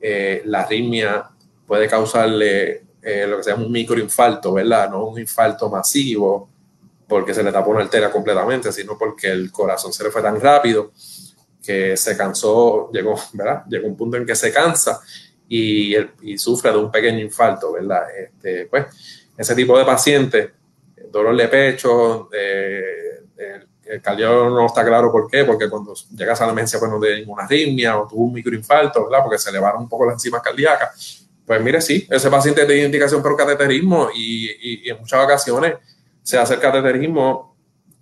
[0.00, 1.28] eh, la arritmia
[1.66, 4.88] puede causarle eh, lo que se llama un microinfarto, ¿verdad?
[4.88, 6.48] No un infarto masivo
[7.08, 10.40] porque se le tapó una arteria completamente, sino porque el corazón se le fue tan
[10.40, 10.92] rápido
[11.62, 13.64] que se cansó, llegó, ¿verdad?
[13.68, 15.00] Llegó un punto en que se cansa
[15.48, 15.94] y,
[16.38, 18.04] sufre de un pequeño infarto, ¿verdad?
[18.16, 18.86] Este, pues,
[19.36, 20.50] ese tipo de pacientes,
[21.10, 22.28] dolor de pecho,
[23.92, 26.98] el cardiólogo no está claro por qué, porque cuando llegas a la emergencia pues no
[26.98, 29.22] tiene ninguna arritmia o tuvo un microinfarto, ¿verdad?
[29.22, 31.28] Porque se elevaron un poco las enzimas cardíacas.
[31.44, 35.74] Pues mire, sí, ese paciente tiene indicación por cateterismo y, en muchas ocasiones
[36.22, 37.56] se hace el cateterismo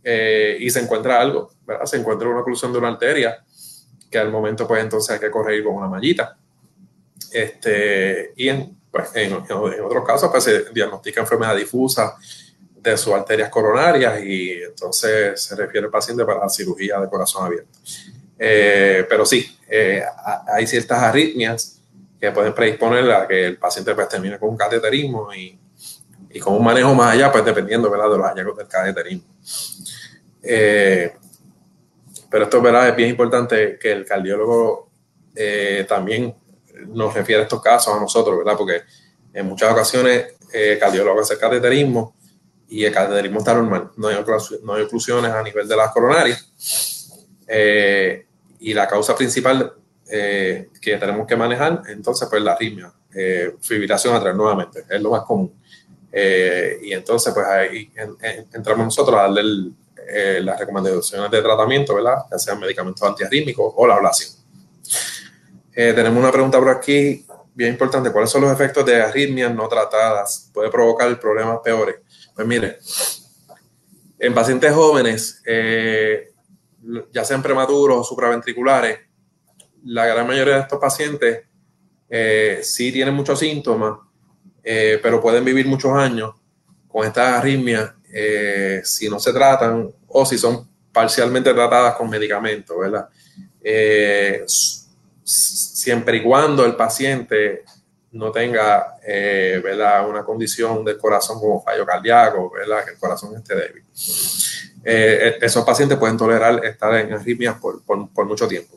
[0.04, 1.86] eh, y se encuentra algo, ¿verdad?
[1.86, 3.42] Se encuentra una oclusión de una arteria
[4.10, 6.36] que al momento pues entonces hay que correr con una mallita.
[7.32, 12.16] Este, y en, pues, en, otros casos pues, se diagnostica enfermedad difusa
[12.76, 17.46] de sus arterias coronarias y entonces se refiere al paciente para la cirugía de corazón
[17.46, 17.78] abierto.
[18.38, 20.02] Eh, pero sí, eh,
[20.46, 21.80] hay ciertas arritmias
[22.18, 25.58] que pueden predisponer a que el paciente pues, termine con un cateterismo y,
[26.30, 28.10] y con un manejo más allá, pues dependiendo ¿verdad?
[28.10, 29.24] de los hallazgos del cateterismo.
[30.42, 31.12] Eh,
[32.30, 32.88] pero esto ¿verdad?
[32.88, 34.88] es bien importante que el cardiólogo
[35.88, 36.34] también
[36.88, 38.56] nos refiere a estos casos a nosotros, ¿verdad?
[38.56, 38.82] Porque
[39.32, 42.14] en muchas ocasiones el cardiólogo hace cateterismo
[42.68, 44.16] y el cateterismo está normal, no hay,
[44.62, 46.48] no hay oclusiones a nivel de las coronarias.
[47.46, 48.26] Eh,
[48.60, 49.72] y la causa principal
[50.08, 55.10] eh, que tenemos que manejar, entonces, pues la arritmia, eh, fibrilación atrás nuevamente, es lo
[55.10, 55.52] más común.
[56.12, 57.90] y entonces, pues ahí
[58.52, 59.72] entramos nosotros a darle
[60.40, 62.18] las recomendaciones de tratamiento, ¿verdad?
[62.30, 64.30] Ya sean medicamentos antiarrítmicos o la ablación.
[65.72, 68.10] Eh, tenemos una pregunta por aquí, bien importante.
[68.10, 70.50] ¿Cuáles son los efectos de arritmias no tratadas?
[70.52, 71.96] ¿Puede provocar problemas peores?
[72.34, 72.78] Pues mire,
[74.18, 76.32] en pacientes jóvenes, eh,
[77.12, 78.98] ya sean prematuros o supraventriculares,
[79.84, 81.44] la gran mayoría de estos pacientes
[82.08, 83.98] eh, sí tienen muchos síntomas,
[84.62, 86.34] pero pueden vivir muchos años
[86.86, 87.92] con estas arritmias
[88.84, 93.08] si no se tratan o si son parcialmente tratadas con medicamentos, ¿verdad?
[95.30, 97.64] Siempre y cuando el paciente
[98.12, 99.62] no tenga eh,
[100.08, 102.84] una condición del corazón como fallo cardíaco, ¿verdad?
[102.84, 103.84] que el corazón esté débil.
[104.84, 108.76] Eh, e-, esos pacientes pueden tolerar estar en arritmias por, mucho tiempo.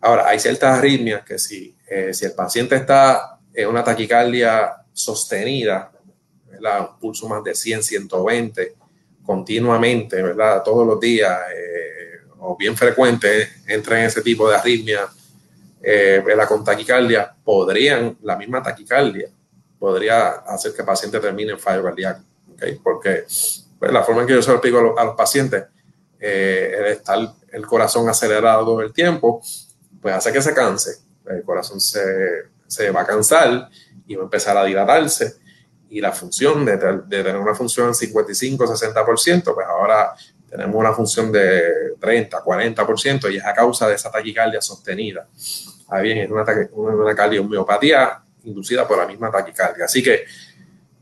[0.00, 5.92] Ahora, hay ciertas arritmias que si, eh, si el paciente está en una taquicardia sostenida,
[6.46, 6.90] ¿verdad?
[6.92, 8.74] un pulso más de 100, 120
[9.24, 10.22] continuamente,
[10.64, 15.06] todos los días eh, o bien frecuente, entra en ese tipo de arritmia
[15.82, 19.28] eh, con taquicardia, podrían, la misma taquicardia,
[19.78, 22.22] podría hacer que el paciente termine en fallo cardíaco.
[22.82, 23.24] Porque
[23.78, 25.64] pues, la forma en que yo se lo explico a los, pacientes,
[26.18, 27.18] eh, el estar
[27.52, 29.40] el corazón acelerado todo el tiempo,
[30.00, 30.98] pues hace que se canse.
[31.26, 32.00] El corazón se,
[32.66, 33.68] se va a cansar
[34.06, 35.36] y va a empezar a dilatarse.
[35.90, 40.14] Y la función de, de tener una función 55-60%, pues ahora
[40.50, 45.26] tenemos una función de 30, 40% y es a causa de esa taquicardia sostenida.
[45.88, 49.84] Ahí bien, es una, una cardiomiopatía inducida por la misma taquicardia.
[49.84, 50.24] Así que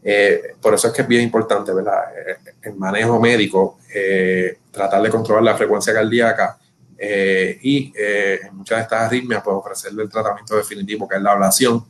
[0.09, 2.05] eh, por eso es que es bien importante, ¿verdad?
[2.17, 6.59] Eh, el manejo médico, eh, tratar de controlar la frecuencia cardíaca
[6.99, 11.85] y en muchas de estas arritmias, pues ofrecerle el tratamiento definitivo, que es la ablación,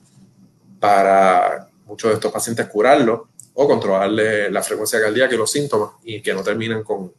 [0.80, 6.20] para muchos de estos pacientes curarlo o controlarle la frecuencia cardíaca y los síntomas y
[6.20, 7.12] que no terminen con,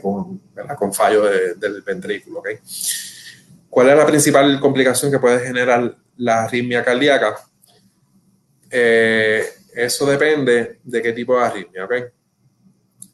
[0.00, 2.40] con, fallo del ventrículo.
[2.40, 2.58] ¿okay?
[3.68, 7.36] ¿Cuál es la principal complicación que puede generar la arritmia cardíaca?
[8.70, 11.88] Eh, eso depende de qué tipo de arritmia.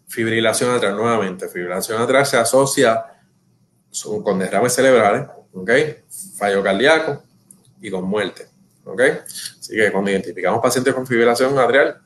[0.08, 1.48] Fibrilación atrás, nuevamente.
[1.48, 3.04] Fibrilación atrás se asocia
[4.22, 5.70] con derrames cerebrales, ¿ok?
[6.36, 7.22] Fallo cardíaco
[7.80, 8.48] y con muerte.
[9.58, 12.00] Así que cuando identificamos pacientes con fibrilación atrial,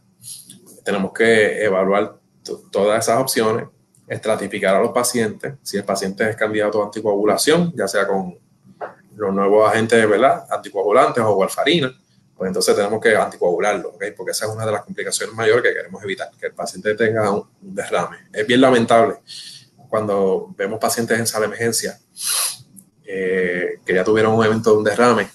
[0.84, 2.16] tenemos que evaluar
[2.70, 3.66] todas esas opciones,
[4.06, 8.36] estratificar a los pacientes, si el paciente es candidato a anticoagulación, ya sea con
[9.16, 10.46] los nuevos agentes, ¿verdad?
[10.50, 11.92] Anticoagulantes o warfarina,
[12.36, 14.04] pues entonces tenemos que anticoagularlo, ¿ok?
[14.16, 17.30] porque esa es una de las complicaciones mayores que queremos evitar, que el paciente tenga
[17.30, 18.16] un derrame.
[18.32, 19.16] Es bien lamentable
[19.88, 21.98] cuando vemos pacientes en sala de emergencia
[23.04, 25.28] eh, que ya tuvieron un evento de un derrame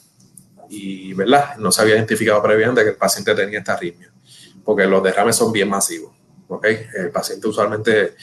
[0.69, 1.55] y, ¿verdad?
[1.57, 4.11] No se había identificado previamente que el paciente tenía esta arritmia,
[4.65, 6.11] porque los derrames son bien masivos,
[6.47, 6.65] ¿ok?
[6.95, 8.15] El paciente usualmente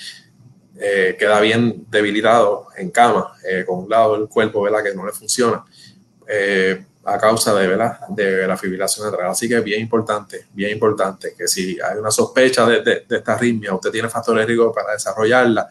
[0.79, 4.83] eh, queda bien debilitado en cama, eh, con un lado del cuerpo, ¿verdad?
[4.83, 5.65] Que no le funciona
[7.07, 7.69] a causa de,
[8.09, 9.33] de la fibrilación atrás.
[9.33, 13.35] Así que es bien importante, bien importante que si hay una sospecha de, de, esta
[13.35, 15.69] arritmia, usted tiene factores de riesgo para desarrollarla,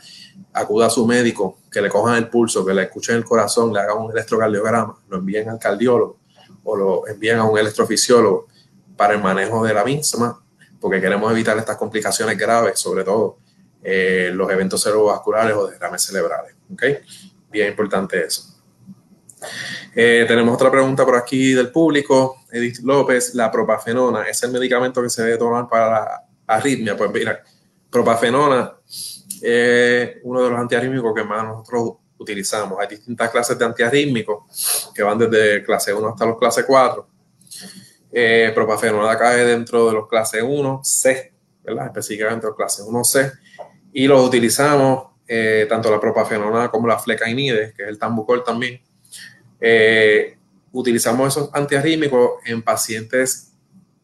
[0.54, 3.80] acuda a su médico, que le cojan el pulso, que le escuchen el corazón, le
[3.80, 6.18] hagan un electrocardiograma, lo envíen al cardiólogo
[6.66, 8.48] o lo envíen a un electrofisiólogo
[8.96, 10.40] para el manejo de la misma,
[10.80, 13.38] porque queremos evitar estas complicaciones graves, sobre todo
[13.84, 16.56] eh, los eventos cerebrovasculares o derrames cerebrales.
[16.74, 16.98] ¿okay?
[17.52, 18.54] Bien importante eso.
[19.96, 22.38] Eh, tenemos otra pregunta por aquí del público.
[22.52, 26.96] Edith López, la propafenona, ¿es el medicamento que se debe tomar para la arritmia?
[26.98, 27.44] Pues mira,
[27.90, 28.74] propafenona
[29.42, 32.80] es uno de los antiarrítmicos que más nosotros utilizamos.
[32.80, 37.08] Hay distintas clases de antiarrítmicos que van desde clase 1 hasta los clase 4.
[38.12, 41.32] Eh, propafenona cae dentro de los clase 1C,
[41.64, 41.88] ¿verdad?
[41.88, 43.34] Específicamente los clase 1C.
[43.94, 48.82] Y los utilizamos eh, tanto la propafenona como la flecainide, que es el tambucol también
[49.60, 50.38] eh,
[50.74, 53.54] utilizamos esos antiarrítmicos en pacientes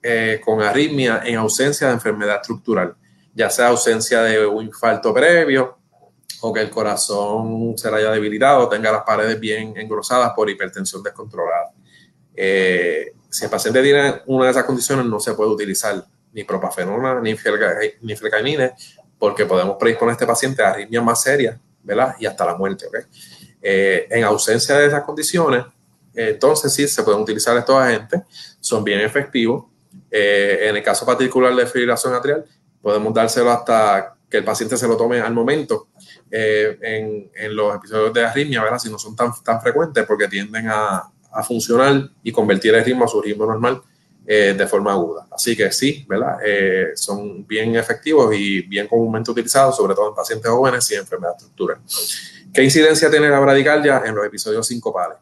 [0.02, 2.96] eh, con arritmia en ausencia de enfermedad estructural,
[3.34, 5.78] ya sea ausencia de un infarto previo
[6.40, 11.74] o que el corazón se haya debilitado, tenga las paredes bien engrosadas por hipertensión descontrolada.
[12.34, 17.36] Si el paciente tiene una de esas condiciones, no se puede utilizar ni propafenona ni
[17.36, 18.74] flecainide
[19.20, 22.16] porque podemos predisponer a este paciente a arritmias más serias, ¿verdad?
[22.20, 22.96] Y hasta la muerte, ¿ok?
[23.62, 25.66] Eh, en ausencia de esas condiciones,
[26.16, 28.22] entonces sí se pueden utilizar estos agentes,
[28.60, 29.66] son bien efectivos.
[30.10, 32.46] Eh, en el caso particular de fibrilación atrial,
[32.82, 35.88] podemos dárselo hasta que el paciente se lo tome al momento
[36.30, 36.78] eh,
[37.34, 38.80] en, los episodios de arritmia, ¿verdad?
[38.80, 41.12] Si no son tan, tan frecuentes porque tienden a,
[41.48, 43.84] funcionar y convertir el ritmo a su ritmo normal
[44.32, 45.28] de forma aguda.
[45.32, 46.38] Así que sí, ¿verdad?
[46.94, 51.80] son bien efectivos y bien comúnmente utilizados, sobre todo en pacientes jóvenes y enfermedad estructural.
[52.54, 55.18] ¿Qué incidencia tiene la bradicardia en los episodios sincopales?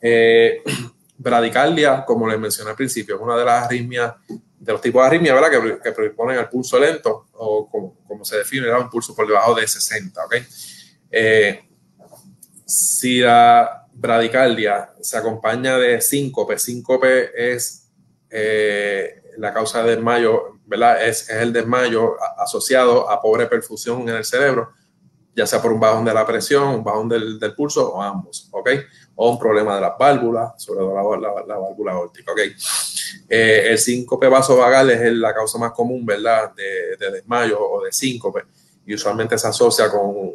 [0.00, 0.62] Eh,
[1.16, 5.06] bradicardia, como les mencioné al principio, es una de las arritmias, de los tipos de
[5.06, 5.50] arritmias, ¿verdad?
[5.50, 7.68] Que, que predisponen al pulso lento, o
[8.06, 10.34] como, se define, un pulso por debajo de 60, ¿ok?
[11.10, 11.64] Eh,
[12.66, 17.81] si la bradicardia se acompaña de síncope, síncope es
[18.32, 20.58] eh, la causa del desmayo.
[21.00, 24.72] Es, el desmayo asociado a pobre perfusión en el cerebro
[25.34, 28.70] ya sea por un bajón de la presión, un bajón del, pulso o ambos, ¿ok?
[29.14, 32.40] O un problema de las válvulas, sobre todo la, la, válvula órtica, ¿ok?
[33.28, 36.52] Eh, el síncope vasovagal es la causa más común, ¿verdad?
[36.54, 38.44] De, de, desmayo o de síncope
[38.84, 40.32] y usualmente se asocia con,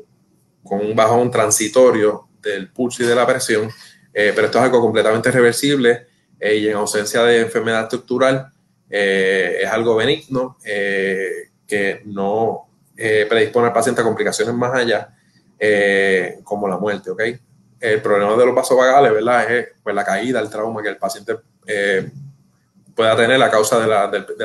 [0.63, 3.69] con un bajón transitorio del pulso y de la presión,
[4.13, 6.06] eh, pero esto es algo completamente reversible
[6.39, 8.51] eh, y en ausencia de enfermedad estructural
[8.89, 15.13] es algo benigno que no predispone al paciente a complicaciones más allá,
[16.41, 17.21] como la muerte, ¿ok?
[17.81, 19.51] El problema de los vasovagales, ¿verdad?
[19.51, 21.35] Es pues, la caída, el trauma que el paciente
[22.95, 23.87] pueda tener a causa de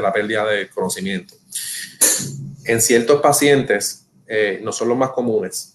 [0.00, 1.34] la, pérdida de conocimiento.
[2.64, 4.08] En ciertos pacientes,
[4.60, 5.72] no son los más comunes,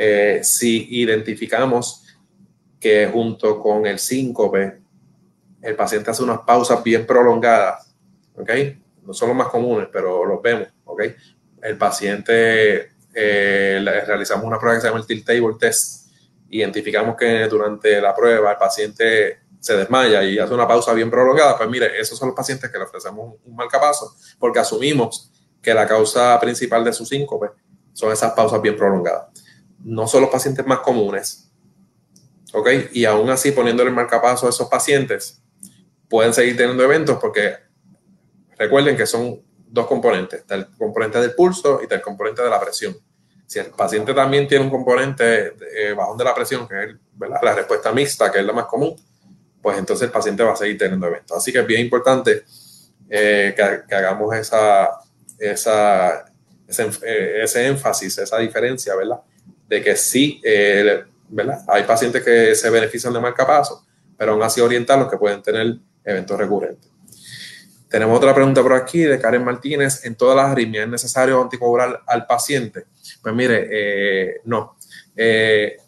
[0.00, 2.04] eh, si identificamos
[2.78, 4.77] que junto con el síncope,
[5.68, 7.94] el paciente hace unas pausas bien prolongadas,
[8.36, 8.50] ¿ok?
[9.02, 11.02] No son los más comunes, pero los vemos, ¿ok?
[11.62, 16.10] El paciente, eh, realizamos una prueba que se llama el tilt table test,
[16.50, 21.56] identificamos que durante la prueba el paciente se desmaya y hace una pausa bien prolongada,
[21.56, 25.86] pues mire, esos son los pacientes que le ofrecemos un marcapaso porque asumimos que la
[25.86, 27.48] causa principal de su síncope
[27.92, 29.26] son esas pausas bien prolongadas
[29.84, 31.50] no son los pacientes más comunes,
[32.52, 32.68] ¿ok?
[32.92, 35.42] Y aún así poniéndole el marcapaso a esos pacientes,
[36.08, 37.56] pueden seguir teniendo eventos porque
[38.56, 42.96] recuerden que son dos componentes, el componente del pulso y el componente de la presión.
[43.46, 46.96] Si el paciente también tiene un componente de, bajón de la presión, que es
[47.42, 48.94] la respuesta mixta, que es la más común,
[49.62, 51.36] pues entonces el paciente va a seguir teniendo eventos.
[51.36, 52.44] Así que es bien importante
[53.08, 54.90] eh, que, hagamos esa,
[55.38, 56.26] esa,
[56.66, 59.20] ese, eh, ese énfasis, esa diferencia, ¿verdad?
[59.68, 61.60] de que sí, eh, ¿verdad?
[61.68, 63.84] Hay pacientes que se benefician de marcapaso,
[64.16, 65.76] pero aún así orientarlos que pueden tener
[66.08, 66.90] eventos recurrentes.
[67.88, 70.04] Tenemos otra pregunta por aquí de Karen Martínez.
[70.04, 72.86] ¿En todas las arritmias es necesario anticoagular al paciente?
[73.22, 74.76] Pues mire, eh, no.
[75.16, 75.78] Eh,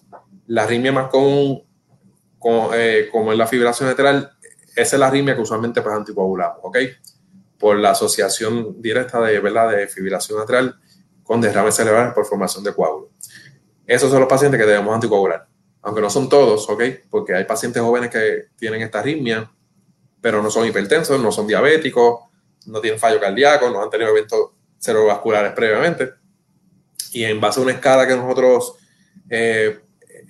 [0.46, 1.62] la arritmia más común,
[2.38, 4.32] como, es la fibrilación lateral,
[4.74, 6.78] esa es la arritmia que usualmente pues anticoagulamos, ¿ok?
[7.58, 9.70] Por la asociación directa de, ¿verdad?
[9.70, 10.80] de fibrilación lateral
[11.22, 13.10] con derrames cerebrales por formación de coágulos.
[13.86, 15.46] Esos son los pacientes que debemos anticoagular.
[15.82, 16.82] Aunque no son todos, ¿ok?
[17.10, 19.50] Porque hay pacientes jóvenes que tienen esta arritmia,
[20.20, 22.20] pero no son hipertensos, no son diabéticos,
[22.66, 26.10] no tienen fallo cardíaco, no han tenido eventos cerebrovasculares previamente.
[27.12, 28.74] Y en base a una escala que nosotros
[29.28, 29.80] eh,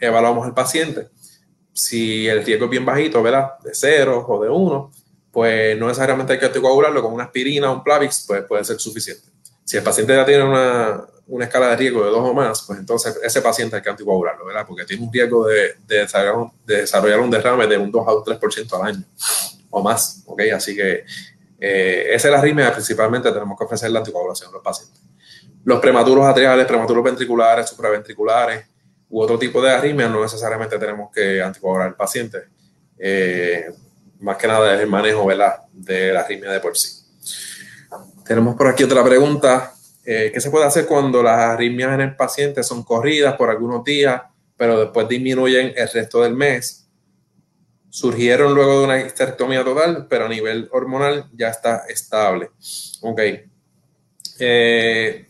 [0.01, 1.09] evaluamos al paciente,
[1.73, 3.59] si el riesgo es bien bajito, ¿verdad?
[3.63, 4.93] De cero o de uno,
[5.31, 8.79] pues no necesariamente hay que anticoagularlo con una aspirina o un Plavix, pues puede ser
[8.81, 9.29] suficiente.
[9.65, 12.79] Si el paciente ya tiene una, una escala de riesgo de dos o más, pues
[12.79, 14.65] entonces ese paciente hay que anticoagularlo, ¿verdad?
[14.67, 18.87] Porque tiene un riesgo de, desarrollar, un derrame de un 2 a un 3% al
[18.89, 19.05] año
[19.71, 20.43] o más, ¿ok?
[20.55, 21.05] Así que
[21.59, 25.01] eh, esa es la arritmia, principalmente tenemos que ofrecer la anticoagulación a los pacientes.
[25.65, 28.67] Los prematuros atriales, prematuros ventriculares, supraventriculares
[29.09, 32.45] u otro tipo de arritmia, no necesariamente tenemos que anticoagular al paciente.
[32.99, 33.71] Eh,
[34.21, 35.29] más que nada es el manejo.
[35.73, 36.89] De la arritmia de por sí.
[38.25, 42.17] Tenemos por aquí otra pregunta eh, ¿Qué se puede hacer cuando las arritmias en el
[42.17, 44.23] paciente son corridas por algunos días,
[44.57, 46.80] pero después disminuyen el resto del mes?
[47.91, 52.51] Surgieron luego de una histerectomía total, pero a nivel hormonal ya está estable.
[53.03, 53.21] Ok.
[54.39, 55.27] Eh,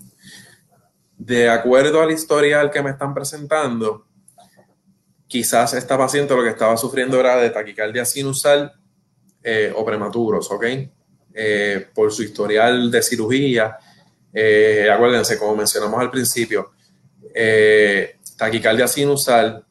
[1.19, 4.07] de acuerdo al historial que me están presentando,
[5.27, 8.73] quizás esta paciente lo que estaba sufriendo era de taquicardia sinusal
[9.43, 10.65] eh, o prematuros, ¿ok?
[11.95, 13.79] por su historial de cirugía
[14.33, 16.73] eh, acuérdense, como mencionamos al principio,
[17.35, 19.65] eh, taquicardia sinusal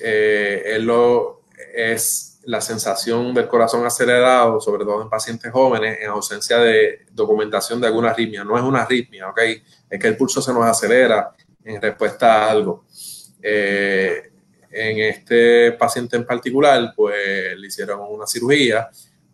[0.00, 1.41] eh, es, lo,
[1.74, 7.80] es la sensación del corazón acelerado, sobre todo en pacientes jóvenes, en ausencia de documentación
[7.80, 8.44] de alguna arritmia.
[8.44, 9.40] No es una arritmia, ¿ok?
[9.88, 11.32] Es que el pulso se nos acelera
[11.64, 12.84] en respuesta a algo.
[13.42, 18.88] en este paciente en particular, pues le hicieron una cirugía,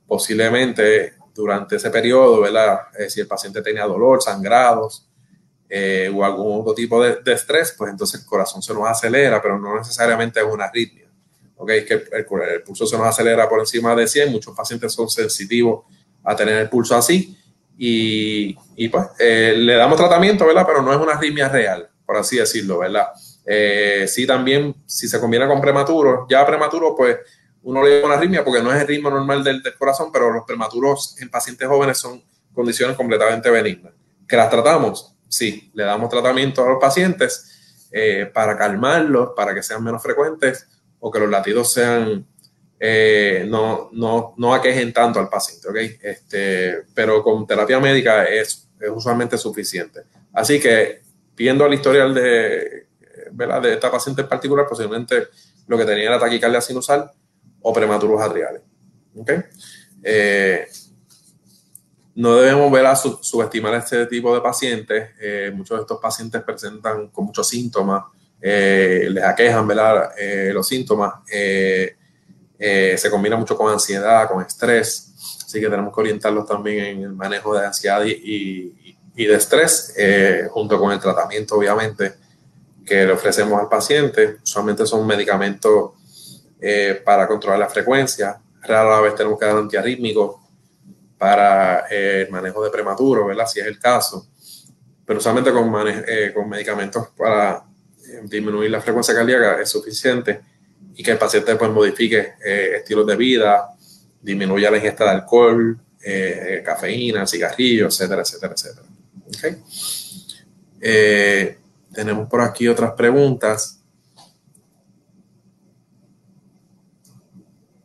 [0.06, 2.80] posiblemente durante ese periodo, ¿verdad?
[2.98, 5.08] Eh, si el paciente tenía dolor, sangrados
[5.68, 9.56] eh, o algún otro tipo de, estrés, pues entonces el corazón se nos acelera, pero
[9.58, 11.07] no necesariamente es una arritmia.
[11.58, 11.70] ¿Ok?
[11.70, 15.84] Es que el, pulso se nos acelera por encima de 100, muchos pacientes son sensitivos
[16.24, 17.36] a tener el pulso así
[17.76, 18.54] y,
[18.88, 20.64] pues eh, le damos tratamiento, ¿verdad?
[20.66, 23.08] Pero no es una arritmia real, por así decirlo, ¿verdad?
[24.06, 27.16] sí, también si se combina con prematuro, ya prematuro, pues
[27.62, 30.44] uno le llama una arritmia porque no es el ritmo normal del, corazón, pero los
[30.44, 32.22] prematuros en pacientes jóvenes son
[32.54, 33.92] condiciones completamente benignas.
[34.26, 35.14] ¿Que las tratamos?
[35.28, 40.66] Sí, le damos tratamiento a los pacientes eh, para calmarlos, para que sean menos frecuentes
[41.00, 42.26] o que los latidos sean,
[42.80, 45.76] eh, no, no, no aquejen tanto al paciente, ¿ok?
[46.02, 50.02] Este, pero con terapia médica es, es usualmente suficiente.
[50.32, 51.02] Así que,
[51.36, 52.86] viendo el historial de,
[53.32, 53.62] ¿verdad?
[53.62, 55.28] de esta paciente en particular, posiblemente
[55.66, 57.10] lo que tenía era taquicardia sinusal,
[57.60, 58.62] o prematuros atriales.
[60.02, 60.66] Eh,
[62.14, 65.10] no debemos ver a subestimar a este tipo de pacientes.
[65.20, 68.04] Eh, muchos de estos pacientes presentan con muchos síntomas,
[68.40, 70.10] eh, les aquejan ¿verdad?
[70.52, 71.14] los síntomas.
[71.26, 75.12] se combina mucho con ansiedad, con estrés,
[75.44, 79.94] así que tenemos que orientarlos también en el manejo de ansiedad y, y de estrés,
[80.50, 82.14] junto con el tratamiento, obviamente,
[82.84, 84.36] que le ofrecemos al paciente.
[84.42, 85.92] Usualmente son medicamentos
[87.04, 88.38] para controlar la frecuencia.
[88.62, 90.36] Rara vez tenemos que dar antiarrítmicos
[91.16, 93.46] para el manejo de prematuro, ¿verdad?
[93.46, 94.28] Si es el caso
[95.08, 95.74] pero solamente con,
[96.06, 97.62] eh, con medicamentos para eh,
[98.24, 100.40] disminuir la frecuencia cardíaca es suficiente
[100.94, 103.68] y que el paciente pues modifique eh, estilos de vida,
[104.20, 105.78] disminuya la ingesta de alcohol,
[106.64, 109.58] cafeína, cigarrillos, etcétera, etcétera, etcétera.
[111.92, 113.78] tenemos por aquí otras preguntas.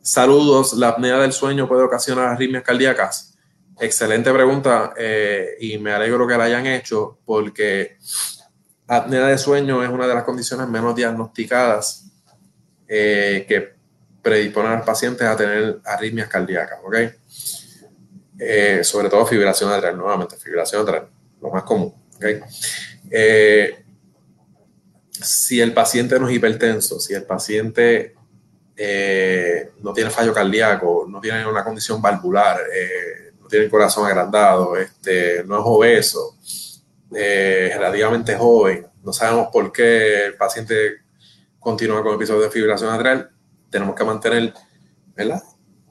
[0.01, 3.33] Saludos, ¿la apnea del sueño puede ocasionar arritmias cardíacas?
[3.79, 7.97] Excelente pregunta eh, y me alegro que la hayan hecho porque
[8.97, 12.05] apnea de sueño es una de las condiciones menos diagnosticadas
[12.87, 13.73] eh, que
[14.21, 16.95] predisponen a los pacientes a tener arritmias cardíacas, ¿ok?
[18.39, 21.07] Eh, sobre todo fibrilación atrial, nuevamente, fibrilación atrial,
[21.41, 22.25] lo más común, ¿ok?
[25.11, 28.15] si el paciente no es hipertenso, si el paciente
[29.81, 32.59] no tiene fallo cardíaco, no tiene una condición valvular,
[33.53, 36.35] tiene el corazón agrandado, este, no es obeso,
[37.15, 41.01] eh, relativamente joven, no sabemos por qué el paciente
[41.59, 43.29] continúa con episodios de fibrilación atrial,
[43.69, 44.53] tenemos que mantener.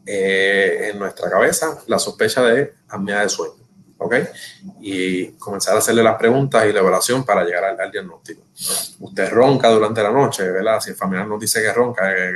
[0.04, 3.62] Eh, en nuestra cabeza la sospecha de apnea de sueño.
[3.98, 4.14] ¿ok?
[4.80, 8.42] Y comenzar a hacerle las preguntas y la evaluación para llegar al, diagnóstico.
[9.00, 10.80] Usted ronca durante la noche, ¿verdad?
[10.80, 12.34] Si el familiar nos dice que ronca, que,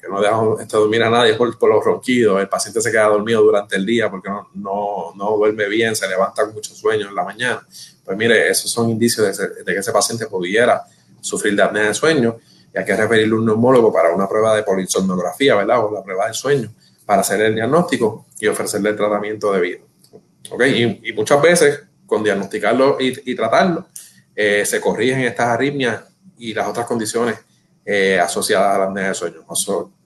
[0.00, 3.08] que, no deja este, dormir a nadie por, por, los ronquidos, el paciente se queda
[3.08, 7.08] dormido durante el día porque no, no, no duerme bien, se levanta con mucho sueño
[7.08, 7.66] en la mañana.
[8.06, 10.84] Pues mire, esos son indicios de, que ese paciente pudiera
[11.20, 12.38] sufrir de apnea de sueño
[12.72, 15.84] y hay que referirle a un neumólogo para una prueba de polisomnografía, ¿verdad?
[15.84, 16.72] O la prueba del sueño
[17.04, 19.80] para hacer el diagnóstico y ofrecerle el tratamiento debido.
[21.02, 23.88] Y, muchas veces, con diagnosticarlo y, tratarlo,
[24.36, 26.02] eh, se corrigen estas arritmias
[26.38, 27.36] y las otras condiciones
[27.84, 29.44] eh, asociadas a la apnea de sueño.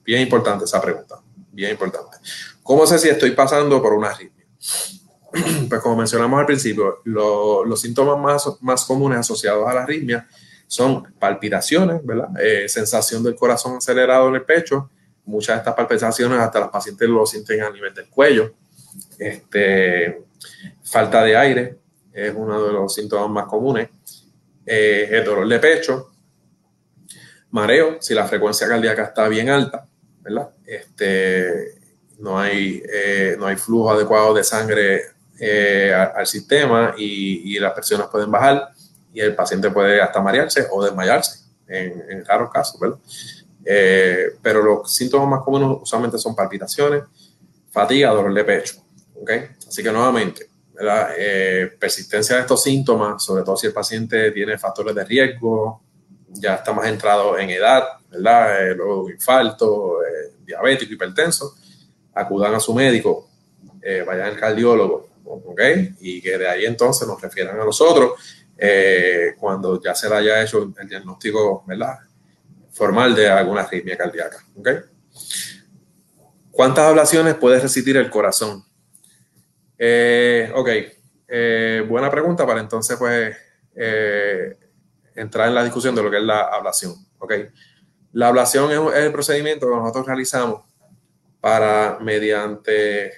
[0.03, 1.17] bien importante esa pregunta,
[1.53, 2.17] bien importante.
[2.63, 4.47] ¿Cómo sé si estoy pasando por una arritmia?
[5.69, 10.27] Pues como mencionamos al principio, los síntomas más, más comunes asociados a la arritmia
[10.67, 12.29] son palpitaciones, ¿verdad?
[12.41, 14.91] Eh, sensación del corazón acelerado en el pecho.
[15.25, 18.55] Muchas de estas palpitaciones hasta los pacientes lo sienten a nivel del cuello.
[19.19, 20.25] Este,
[20.83, 21.79] Falta de aire
[22.13, 23.89] es uno de los síntomas más comunes.
[24.67, 26.11] Eh, el dolor de pecho,
[27.51, 29.87] mareo, si la frecuencia cardíaca está bien alta,
[30.21, 30.51] ¿verdad?
[30.65, 31.75] Este,
[32.19, 35.03] no, hay, eh, no hay flujo adecuado de sangre
[35.41, 38.71] eh, al, sistema y, las presiones pueden bajar
[39.13, 42.99] y el paciente puede hasta marearse o desmayarse en, en raros casos, ¿verdad?
[44.43, 47.05] pero los síntomas más comunes usualmente son palpitaciones,
[47.71, 48.83] fatiga, dolor de pecho.
[49.69, 50.49] Así que nuevamente,
[51.17, 55.83] eh, persistencia de estos síntomas, sobre todo si el paciente tiene factores de riesgo,
[56.29, 58.71] ya está más entrado en edad, ¿verdad?
[58.71, 61.55] Eh, luego infarto, eh, diabético, hipertenso,
[62.15, 63.29] acudan a su médico,
[64.07, 65.61] vayan al cardiólogo, ¿ok?
[66.01, 68.13] Y que de ahí entonces nos refieran a nosotros
[69.39, 71.65] cuando ya se haya hecho el diagnóstico.
[72.73, 74.69] Formal de alguna arritmia cardíaca, ¿ok?
[76.51, 78.65] ¿Cuántas ablaciones puede resistir el corazón?
[79.79, 80.69] Eh, ok,
[81.27, 83.35] eh, buena pregunta para entonces pues
[83.75, 84.59] eh,
[85.15, 86.95] entrar en la discusión de lo que es la ablación.
[87.19, 87.33] Ok,
[88.13, 90.63] la ablación es, el procedimiento que nosotros realizamos
[91.41, 93.13] para mediante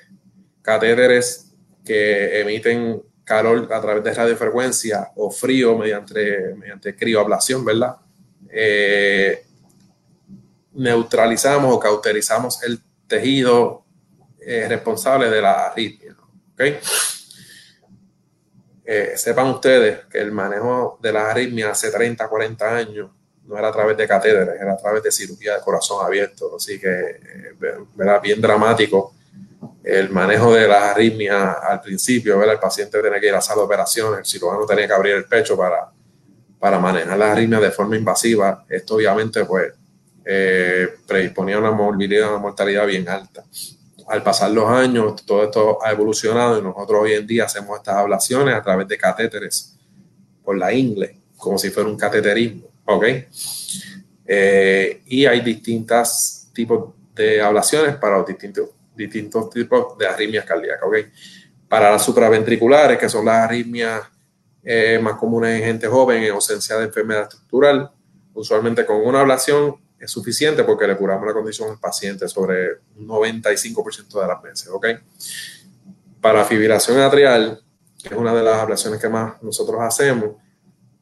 [0.63, 1.52] catéteres
[1.85, 7.97] que emiten calor a través de radiofrecuencia o frío mediante, mediante crioablación, ¿verdad?
[10.75, 13.85] neutralizamos o cauterizamos el tejido
[14.69, 16.17] responsable de la arritmia.
[18.85, 23.11] Eh, sepan ustedes que el manejo de las arritmias hace 30, 40 años
[23.45, 26.57] no era a través de catéteres, era a través de cirugía de corazón abierto.
[26.57, 29.15] Así que, eh, bien dramático
[29.85, 32.55] el manejo de las arritmias al principio, ¿verdad?
[32.55, 35.15] El paciente tenía que ir a la sala de operaciones, el cirujano tenía que abrir
[35.15, 35.91] el pecho para,
[36.59, 38.65] para manejar las arritmias de forma invasiva.
[38.69, 39.73] Esto obviamente, pues,
[40.25, 43.45] eh, predisponía una morbilidad, una mortalidad bien alta
[44.09, 47.97] al pasar los años, todo esto ha evolucionado y nosotros hoy en día hacemos estas
[47.97, 49.77] ablaciones a través de catéteres
[50.45, 53.05] por la ingle, como si fuera un cateterismo, ¿ok?
[54.27, 60.83] Eh, y hay distintos tipos de ablaciones para los distintos, distintos tipos de arritmias cardíacas,
[60.87, 60.97] ¿ok?
[61.69, 64.03] Para las supraventriculares, que son las arritmias
[64.63, 67.91] eh, más comunes en gente joven en ausencia de enfermedad estructural,
[68.35, 73.07] usualmente con una ablación es suficiente porque le curamos la condición al paciente sobre un
[73.07, 74.87] 95% de las veces, ¿ok?
[76.21, 77.63] Para fibrilación atrial,
[78.03, 80.33] que es una de las ablaciones que más nosotros hacemos,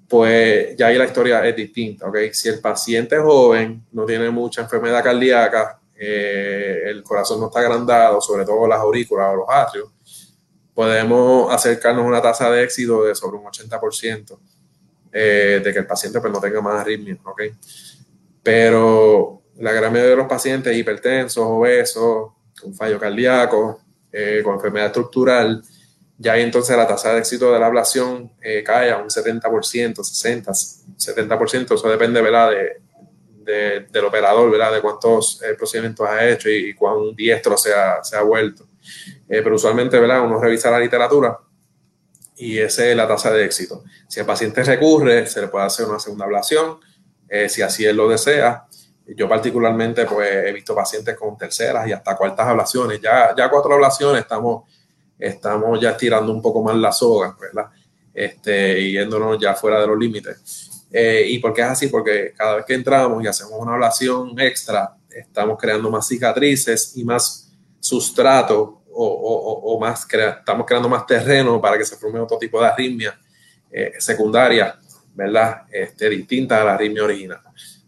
[0.06, 2.16] pues ya ahí la historia es distinta, ¿ok?
[2.32, 7.60] Si el paciente es joven, no tiene mucha enfermedad cardíaca, eh, el corazón no está
[7.60, 9.90] agrandado, sobre todo las aurículas o los atrios,
[10.72, 14.38] podemos acercarnos a una tasa de éxito de sobre un 80%
[15.12, 17.42] eh, de que el paciente pues, no tenga más arritmias, ¿ok?
[18.42, 24.86] Pero la gran mayoría de los pacientes hipertensos, obesos, con fallo cardíaco, eh, con enfermedad
[24.86, 25.62] estructural,
[26.16, 28.32] ya entonces la tasa de éxito de la ablación
[28.64, 29.42] cae a un 70%,
[29.96, 30.46] 60%,
[30.96, 32.50] 70%, eso depende ¿verdad?
[32.52, 32.89] De,
[33.50, 34.72] del operador, ¿verdad?
[34.72, 38.66] de cuántos eh, procedimientos ha hecho y, cuán diestro se ha, vuelto.
[39.28, 40.22] pero usualmente ¿verdad?
[40.22, 41.38] uno revisa la literatura
[42.36, 43.84] y esa es la tasa de éxito.
[44.08, 46.78] Si el paciente recurre, se le puede hacer una segunda ablación,
[47.48, 48.66] si así él lo desea.
[49.06, 53.00] Yo particularmente pues he visto pacientes con terceras y hasta cuartas ablaciones.
[53.00, 54.62] Ya, ya cuatro ablaciones estamos
[55.20, 57.66] estamos ya estirando un poco más la soga, ¿verdad?
[58.12, 60.69] Este, yéndonos ya fuera de los límites.
[60.92, 61.86] Eh, ¿Y por qué es así?
[61.88, 67.04] Porque cada vez que entramos y hacemos una ablación extra, estamos creando más cicatrices y
[67.04, 72.66] más sustrato o, más estamos creando más terreno para que se forme otro tipo de
[72.66, 73.18] arritmia
[73.70, 74.76] eh, secundaria,
[75.14, 75.62] ¿verdad?
[75.70, 77.40] Este, distinta a la arritmia original.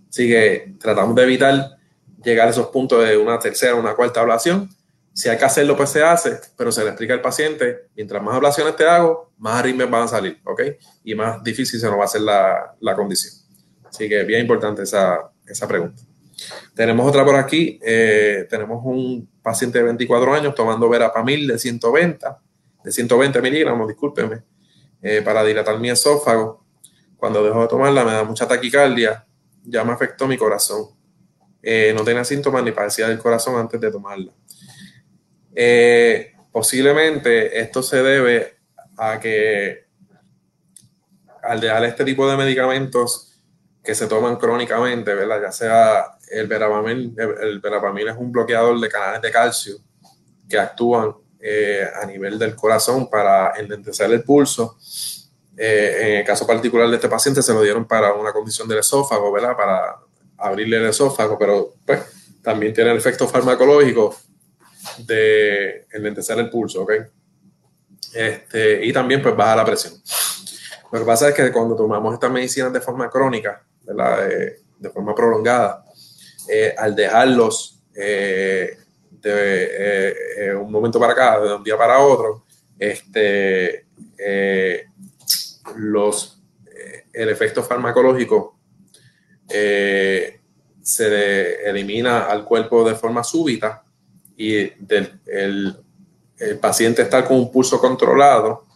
[0.08, 1.76] Así que tratamos de evitar
[2.24, 4.70] llegar a esos puntos de una tercera una cuarta ablación
[5.14, 8.34] si hay que hacerlo, pues se hace, pero se le explica al paciente, mientras más
[8.34, 10.62] ablaciones te hago, más arritmias van a salir, ¿ok?
[11.04, 13.34] Y más difícil se nos va a hacer la, la condición.
[13.84, 16.02] Así que bien importante esa, esa pregunta.
[16.74, 17.78] Tenemos otra por aquí.
[17.82, 22.26] Eh, tenemos un paciente de 24 años tomando verapamil de 120,
[22.84, 24.42] de 120 miligramos, discúlpeme,
[25.02, 26.64] eh, para dilatar mi esófago.
[27.16, 29.24] Cuando dejo de tomarla me da mucha taquicardia,
[29.64, 30.86] ya me afectó mi corazón.
[31.62, 34.32] Eh, no tenía síntomas ni padecía del corazón antes de tomarla.
[35.54, 38.56] Eh, posiblemente esto se debe
[38.96, 39.86] a que
[41.42, 43.32] al dejar este tipo de medicamentos
[43.82, 45.42] que se toman crónicamente, ¿verdad?
[45.42, 49.76] Ya sea el verapamil, el, verapamil es un bloqueador de canales de calcio
[50.48, 54.78] que actúan eh, a nivel del corazón para endentecer el pulso.
[55.56, 58.78] Eh, en el caso particular de este paciente se lo dieron para una condición del
[58.78, 59.56] esófago, ¿verdad?
[59.56, 59.96] Para
[60.38, 62.00] abrirle el esófago, pero pues
[62.42, 64.16] también tiene el efecto farmacológico
[64.98, 66.92] de enlentecer el pulso, ¿ok?
[68.14, 69.94] Este, y también pues baja la presión.
[70.92, 74.28] Lo que pasa es que cuando tomamos estas medicinas de forma crónica, ¿verdad?
[74.28, 75.84] De, forma prolongada,
[76.48, 78.76] eh, al dejarlos eh,
[79.10, 82.44] de eh, un momento para acá, de un día para otro,
[82.78, 83.86] este,
[85.76, 86.42] los,
[87.12, 88.58] el efecto farmacológico
[90.82, 93.84] se elimina al cuerpo de forma súbita
[94.36, 95.78] y del, el,
[96.60, 98.66] paciente está con un pulso controlado,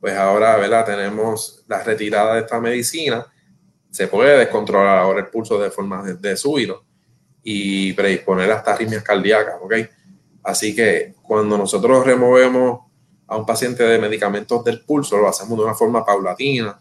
[0.00, 0.84] pues ahora ¿verdad?
[0.84, 3.24] tenemos la retirada de esta medicina,
[3.88, 6.36] se puede descontrolar ahora el pulso de forma de, de
[7.44, 9.74] y predisponer hasta arritmias cardíacas, ¿ok?
[10.42, 12.80] Así que cuando nosotros removemos
[13.26, 16.80] a un paciente de medicamentos del pulso, lo hacemos de una forma paulatina,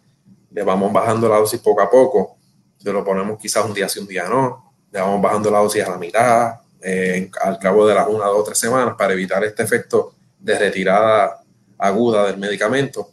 [0.52, 2.38] le vamos bajando la dosis poco a poco,
[2.78, 5.84] se lo ponemos quizás un día sí, un día no, le vamos bajando la dosis
[5.84, 9.64] a la mitad, eh, al cabo de las una, dos, tres semanas para evitar este
[9.64, 11.42] efecto de retirada
[11.78, 13.12] aguda del medicamento,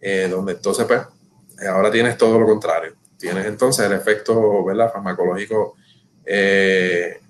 [0.00, 1.02] eh, donde entonces pues
[1.68, 2.94] ahora tienes todo lo contrario.
[3.18, 4.90] Tienes entonces el efecto ¿verdad?
[4.90, 5.76] farmacológico
[6.24, 7.20] eh,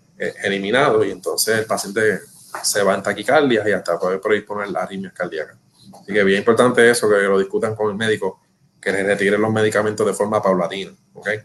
[0.45, 2.20] eliminado y entonces el paciente
[2.62, 5.57] se va en taquicardias y hasta puede predisponer las arritmias cardíacas.
[6.03, 8.41] Así que bien importante eso, que lo discutan con el médico,
[8.80, 10.93] que le retiren los medicamentos de forma paulatina.
[11.14, 11.41] ¿okay?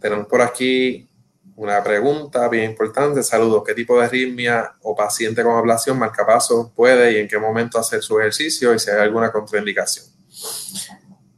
[0.00, 1.08] tenemos por aquí
[1.56, 3.22] una pregunta bien importante.
[3.22, 3.62] Saludos.
[3.64, 8.02] ¿Qué tipo de arritmia o paciente con ablación marcapaso puede y en qué momento hacer
[8.02, 10.06] su ejercicio y si hay alguna contraindicación?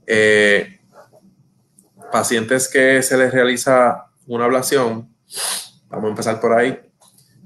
[0.07, 0.81] Eh,
[2.11, 5.15] pacientes que se les realiza una ablación,
[5.89, 6.81] vamos a empezar por ahí.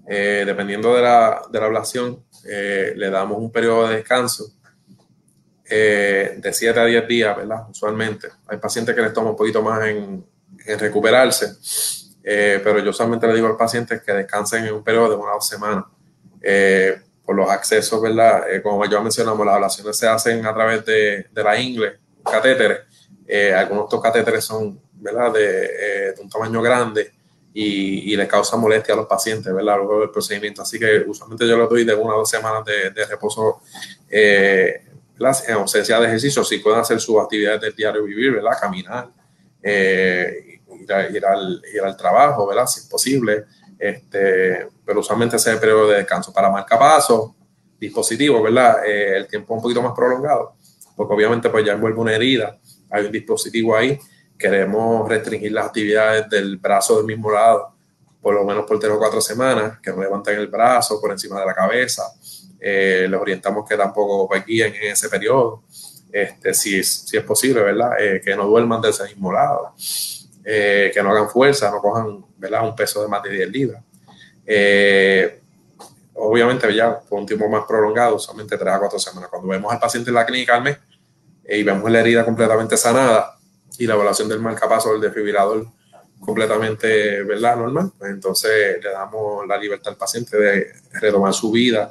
[0.08, 4.52] Eh, dependiendo de la, de la ablación, eh, le damos un periodo de descanso
[5.68, 7.68] de 7 a 10 días, ¿verdad?
[7.70, 8.26] Usualmente.
[8.48, 10.26] Hay pacientes que les toma un poquito más en,
[10.66, 11.46] en recuperarse
[12.22, 15.32] eh, pero yo solamente le digo al paciente que descansen en un periodo de una
[15.32, 15.84] o dos semanas.
[16.42, 18.52] Eh, por los accesos, ¿verdad?
[18.52, 22.80] Eh, como ya mencionamos, las ablaciones se hacen a través de, de la ingle, catéteres.
[23.54, 27.12] algunos de estos catéteres son, ¿verdad?, de, un tamaño grande
[27.54, 30.62] y, y les causa molestia a los pacientes, ¿verdad?, luego del procedimiento.
[30.62, 33.60] Así que usualmente yo les doy de una o dos semanas de reposo
[34.10, 39.08] en ausencia de ejercicio, si pueden hacer sus actividades del diario vivir, ¿verdad?, caminar
[41.10, 42.66] ir, al, ir al trabajo, ¿verdad?
[42.66, 43.44] Si es posible.
[43.78, 46.32] Este, pero usualmente ese es el periodo de descanso.
[46.32, 47.30] Para marcapasos,
[47.80, 48.84] dispositivos, ¿verdad?
[48.86, 50.54] Eh, el tiempo es un poquito más prolongado,
[50.94, 52.58] porque obviamente pues ya envuelve una herida,
[52.90, 53.98] hay un dispositivo ahí,
[54.38, 57.74] queremos restringir las actividades del brazo del mismo lado,
[58.20, 61.40] por lo menos por tres o cuatro semanas, que no levanten el brazo por encima
[61.40, 62.02] de la cabeza,
[62.60, 65.62] eh, les orientamos que tampoco pues, guíen en ese periodo,
[66.12, 67.92] este, si, si es posible, ¿verdad?
[67.98, 69.72] Eh, que no duerman de ese mismo lado,
[70.52, 72.64] que no hagan fuerza, no cojan, ¿verdad?
[72.64, 73.82] Un peso de más de 10 libras
[76.20, 79.30] obviamente ya por un tiempo más prolongado, solamente tres a cuatro semanas.
[79.30, 80.78] Cuando vemos al paciente en la clínica al mes
[81.44, 83.36] eh, y vemos la herida completamente sanada
[83.78, 85.66] y la evaluación del marcapaso del desfibrilador
[86.20, 87.56] completamente ¿verdad?
[87.56, 90.66] normal, pues entonces le damos la libertad al paciente de
[91.00, 91.90] retomar su vida,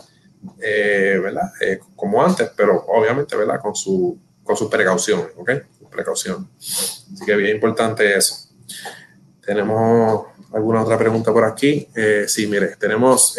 [0.62, 1.51] eh, ¿verdad?
[1.62, 3.60] Eh, como antes, pero obviamente ¿verdad?
[3.60, 5.51] con, su, con sus precauciones, ¿ok?
[5.89, 6.47] Precaución.
[6.60, 8.49] Así que bien importante eso.
[9.45, 11.88] Tenemos alguna otra pregunta por aquí.
[12.28, 13.36] sí, mire, tenemos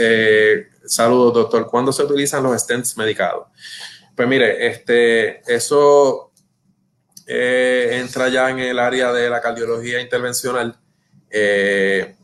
[0.90, 1.68] Saludos, doctor.
[1.68, 3.46] ¿Cuándo se utilizan los stents medicados?
[4.16, 6.32] Pues mire, este, eso
[7.28, 10.76] eh, entra ya en el área de la cardiología intervencional.
[11.30, 12.16] Eh,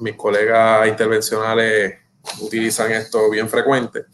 [0.00, 1.94] mis colegas intervencionales
[2.42, 4.04] utilizan esto bien frecuente.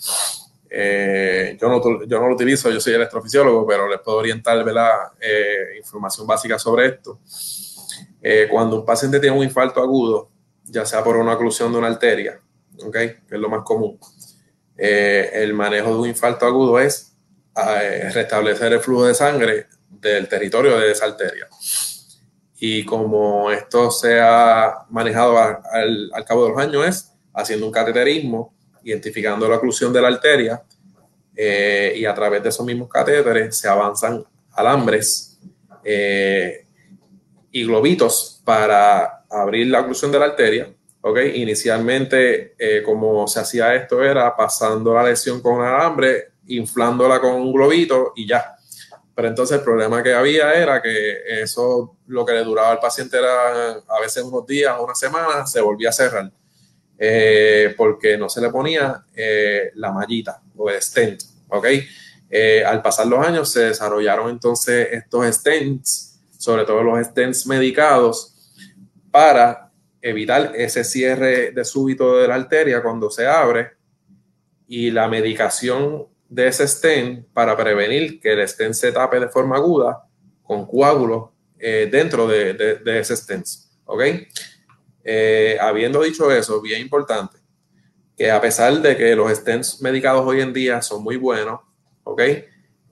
[0.70, 4.64] Eh, yo, no, yo no lo utilizo, yo soy electrofisiólogo, pero les puedo orientar
[5.76, 7.18] información básica sobre esto.
[8.50, 10.30] Cuando un paciente tiene un infarto agudo,
[10.64, 12.40] ya sea por una oclusión de una arteria,
[12.92, 13.98] que es lo más común.
[14.76, 17.14] Eh, el manejo de un infarto agudo es
[17.56, 21.48] eh, restablecer el flujo de sangre del territorio de esa arteria.
[22.58, 28.54] Y como esto se ha manejado al, cabo de los años es haciendo un cateterismo,
[28.84, 30.62] identificando la oclusión de la arteria
[31.34, 35.38] eh, y a través de esos mismos catéteres se avanzan alambres
[37.52, 40.68] y globitos para abrir la oclusión de la arteria
[41.02, 41.18] ¿ok?
[41.34, 47.34] Inicialmente, eh, como se hacía esto, era pasando la lesión con un alambre, inflándola con
[47.34, 48.56] un globito y ya.
[49.14, 53.18] Pero entonces el problema que había era que eso lo que le duraba al paciente
[53.18, 56.32] era a veces unos días, una semana, se volvía a cerrar.
[57.04, 61.66] Eh, porque no se le ponía eh, la mallita o el stent, ¿ok?
[62.66, 66.11] al pasar los años se desarrollaron entonces estos stents,
[66.42, 68.34] sobre todo los stents medicados,
[69.12, 69.70] para
[70.00, 73.74] evitar ese cierre de súbito de la arteria cuando se abre
[74.66, 79.54] y la medicación de ese stent para prevenir que el stent se tape de forma
[79.54, 80.02] aguda
[80.42, 81.30] con coágulos
[81.60, 83.46] eh, dentro de, ese stent.
[83.84, 84.02] ¿Ok?
[85.04, 87.38] Eh, habiendo dicho eso, bien importante,
[88.16, 91.60] que a pesar de que los stents medicados hoy en día son muy buenos,
[92.02, 92.20] ¿ok?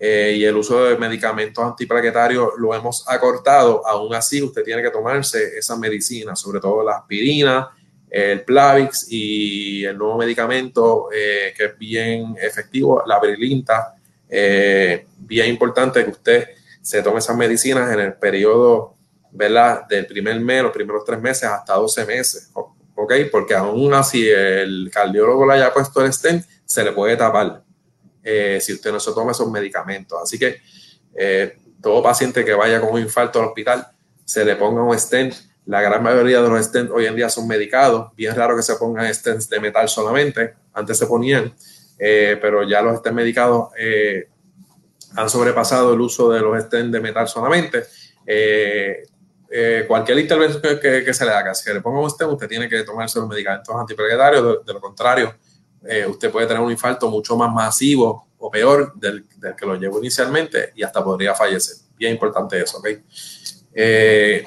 [0.03, 4.89] Eh, y el uso de medicamentos antiplaquetarios lo hemos acortado, aún así usted tiene que
[4.89, 7.69] tomarse esa medicina, sobre todo la aspirina,
[8.09, 13.95] el Plavix y el nuevo medicamento eh, que es bien efectivo, la Brilinta.
[14.27, 16.49] Eh, bien importante que usted
[16.81, 18.95] se tome esas medicinas en el periodo
[19.33, 19.87] ¿verdad?
[19.87, 23.13] del primer mes, los primeros tres meses hasta 12 meses, ¿ok?
[23.31, 27.63] Porque aún así el cardiólogo le haya puesto el stent, se le puede tapar.
[28.23, 30.18] Eh, si usted no se toma esos medicamentos.
[30.23, 30.61] Así que
[31.14, 33.87] eh, todo paciente que vaya con un infarto al hospital,
[34.25, 35.35] se le ponga un stent.
[35.66, 38.14] La gran mayoría de los stents hoy en día son medicados.
[38.16, 40.55] Bien raro que se pongan stents de metal solamente.
[40.73, 41.55] Antes se ponían,
[41.99, 43.71] eh, pero ya los stents medicados
[45.16, 47.85] han sobrepasado el uso de los stents de metal solamente.
[49.89, 53.18] cualquier intervención que, se le haga, si le ponga un stent, usted tiene que tomarse
[53.18, 54.64] los medicamentos antiplaquetarios.
[54.64, 55.35] de lo contrario,
[55.85, 59.26] eh, usted puede tener un infarto mucho más masivo o peor del,
[59.57, 61.76] que lo llevó inicialmente y hasta podría fallecer.
[61.97, 62.89] Bien importante eso, ¿ok?
[63.72, 64.45] Eh,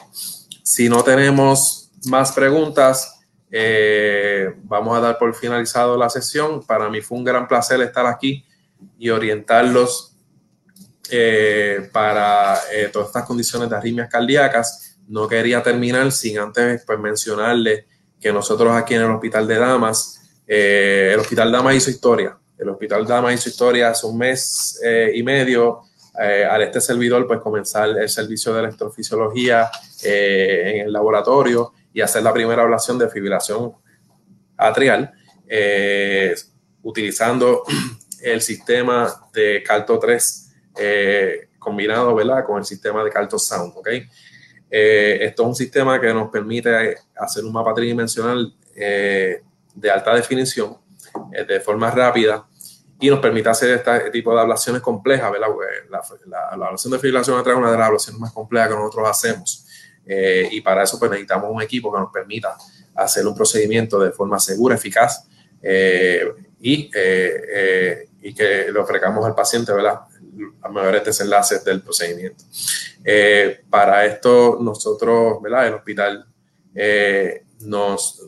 [0.63, 3.19] si no tenemos más preguntas,
[3.51, 6.63] eh, vamos a dar por finalizado la sesión.
[6.65, 8.45] Para mí fue un gran placer estar aquí
[8.97, 10.09] y orientarlos
[11.91, 12.59] para
[12.91, 14.97] todas estas condiciones de arritmias cardíacas.
[15.07, 17.85] No quería terminar sin antes pues, mencionarle
[18.19, 22.37] que nosotros aquí en el Hospital de Damas eh, el Hospital Dama hizo historia.
[22.57, 25.81] El Hospital Dama hizo historia hace un mes eh, y medio
[26.21, 29.69] eh, al este servidor pues comenzar el servicio de electrofisiología
[30.03, 33.73] en el laboratorio y hacer la primera ablación de fibrilación
[34.57, 35.11] atrial
[36.83, 37.63] utilizando
[38.21, 40.51] el sistema de Calto 3
[41.57, 42.45] combinado ¿verdad?
[42.45, 43.73] con el sistema de Calto Sound.
[43.75, 44.07] ¿okay?
[44.69, 48.53] esto es un sistema que nos permite hacer un mapa tridimensional
[49.73, 50.77] de alta definición
[51.33, 52.45] eh, de forma rápida
[52.99, 55.31] y nos permite hacer este tipo de ablaciones complejas.
[55.39, 56.01] La,
[56.57, 59.65] la, ablación de fibrilación atrás es una de las ablaciones más complejas que nosotros hacemos.
[60.05, 62.55] y para eso pues necesitamos un equipo que nos permita
[62.95, 65.27] hacer un procedimiento de forma segura, eficaz
[66.59, 66.89] y,
[68.21, 70.01] y que le ofrezcamos al paciente ¿verdad?
[70.69, 72.43] mejores desenlaces del procedimiento.
[73.69, 75.67] para esto nosotros, ¿verdad?
[75.67, 76.25] el hospital
[77.61, 78.21] nos,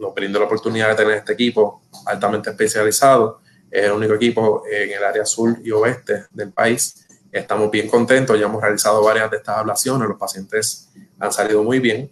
[0.00, 3.40] nos brinda la oportunidad de tener este equipo altamente especializado.
[3.70, 7.06] Es el único equipo en el área sur y oeste del país.
[7.30, 10.88] Estamos bien contentos, ya hemos realizado varias de estas ablaciones, los pacientes
[11.20, 12.10] han salido muy bien,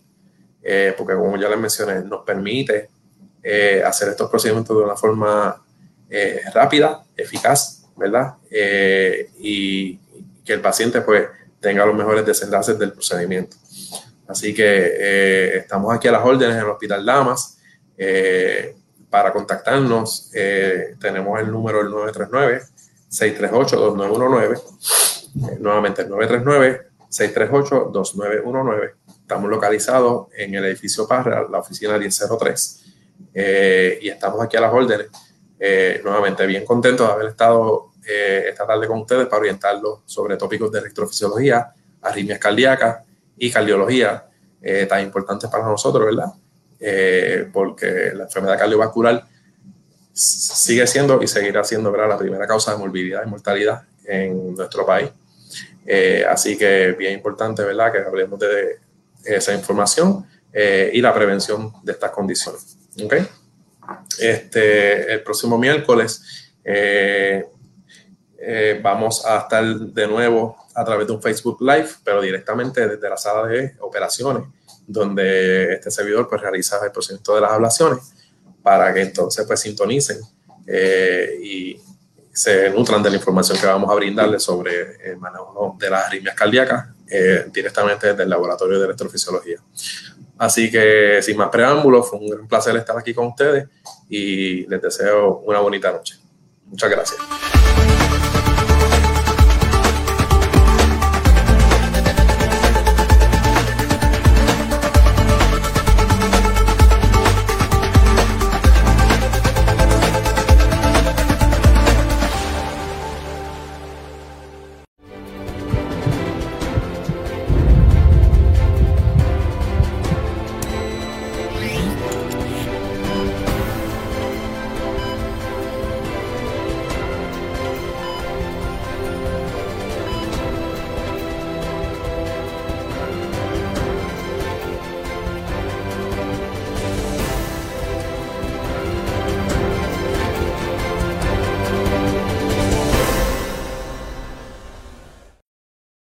[0.62, 2.88] eh, porque como ya les mencioné, nos permite
[3.42, 5.64] eh, hacer estos procedimientos de una forma
[6.08, 8.34] eh, rápida, eficaz, ¿verdad?
[9.40, 9.96] y
[10.44, 11.26] que el paciente pues
[11.58, 13.56] tenga los mejores desenlaces del procedimiento.
[14.28, 17.57] Así que estamos aquí a las órdenes en el Hospital Damas.
[17.98, 18.74] Eh,
[19.10, 21.88] para contactarnos, eh, tenemos el número del
[23.10, 24.56] 939-638-2919.
[24.56, 24.60] Eh,
[25.58, 28.92] nuevamente, el 939-638-2919.
[29.20, 32.84] Estamos localizados en el edificio Parra, la oficina 1003.
[34.00, 35.08] y estamos aquí a las órdenes.
[36.04, 40.78] nuevamente, bien contentos de haber estado esta tarde con ustedes para orientarlos sobre tópicos de
[40.78, 41.72] electrofisiología,
[42.02, 43.04] arritmias cardíacas
[43.36, 44.26] y cardiología,
[44.88, 46.32] tan importantes para nosotros, ¿verdad?
[46.80, 49.26] Eh, porque la enfermedad cardiovascular
[50.12, 55.10] sigue siendo y seguirá siendo la primera causa de morbilidad y mortalidad en nuestro país.
[55.86, 58.78] Eh, así que bien importante, ¿verdad?, que hablemos de
[59.24, 62.78] esa información eh, y la prevención de estas condiciones.
[63.02, 63.26] ¿okay?
[64.20, 66.54] Este, el próximo miércoles
[68.82, 73.16] vamos a estar de nuevo a través de un Facebook Live, pero directamente desde la
[73.16, 74.44] sala de operaciones
[74.88, 78.14] donde este servidor pues realiza el procedimiento de las ablaciones
[78.62, 80.18] para que entonces pues sintonicen
[80.66, 81.80] eh, y
[82.32, 86.34] se nutran de la información que vamos a brindarles sobre el manejo de las arritmias
[86.34, 89.58] cardíacas eh, directamente desde el laboratorio de electrofisiología.
[90.38, 93.66] Así que sin más preámbulos, fue un placer estar aquí con ustedes
[94.08, 96.16] y les deseo una bonita noche.
[96.66, 97.67] Muchas gracias.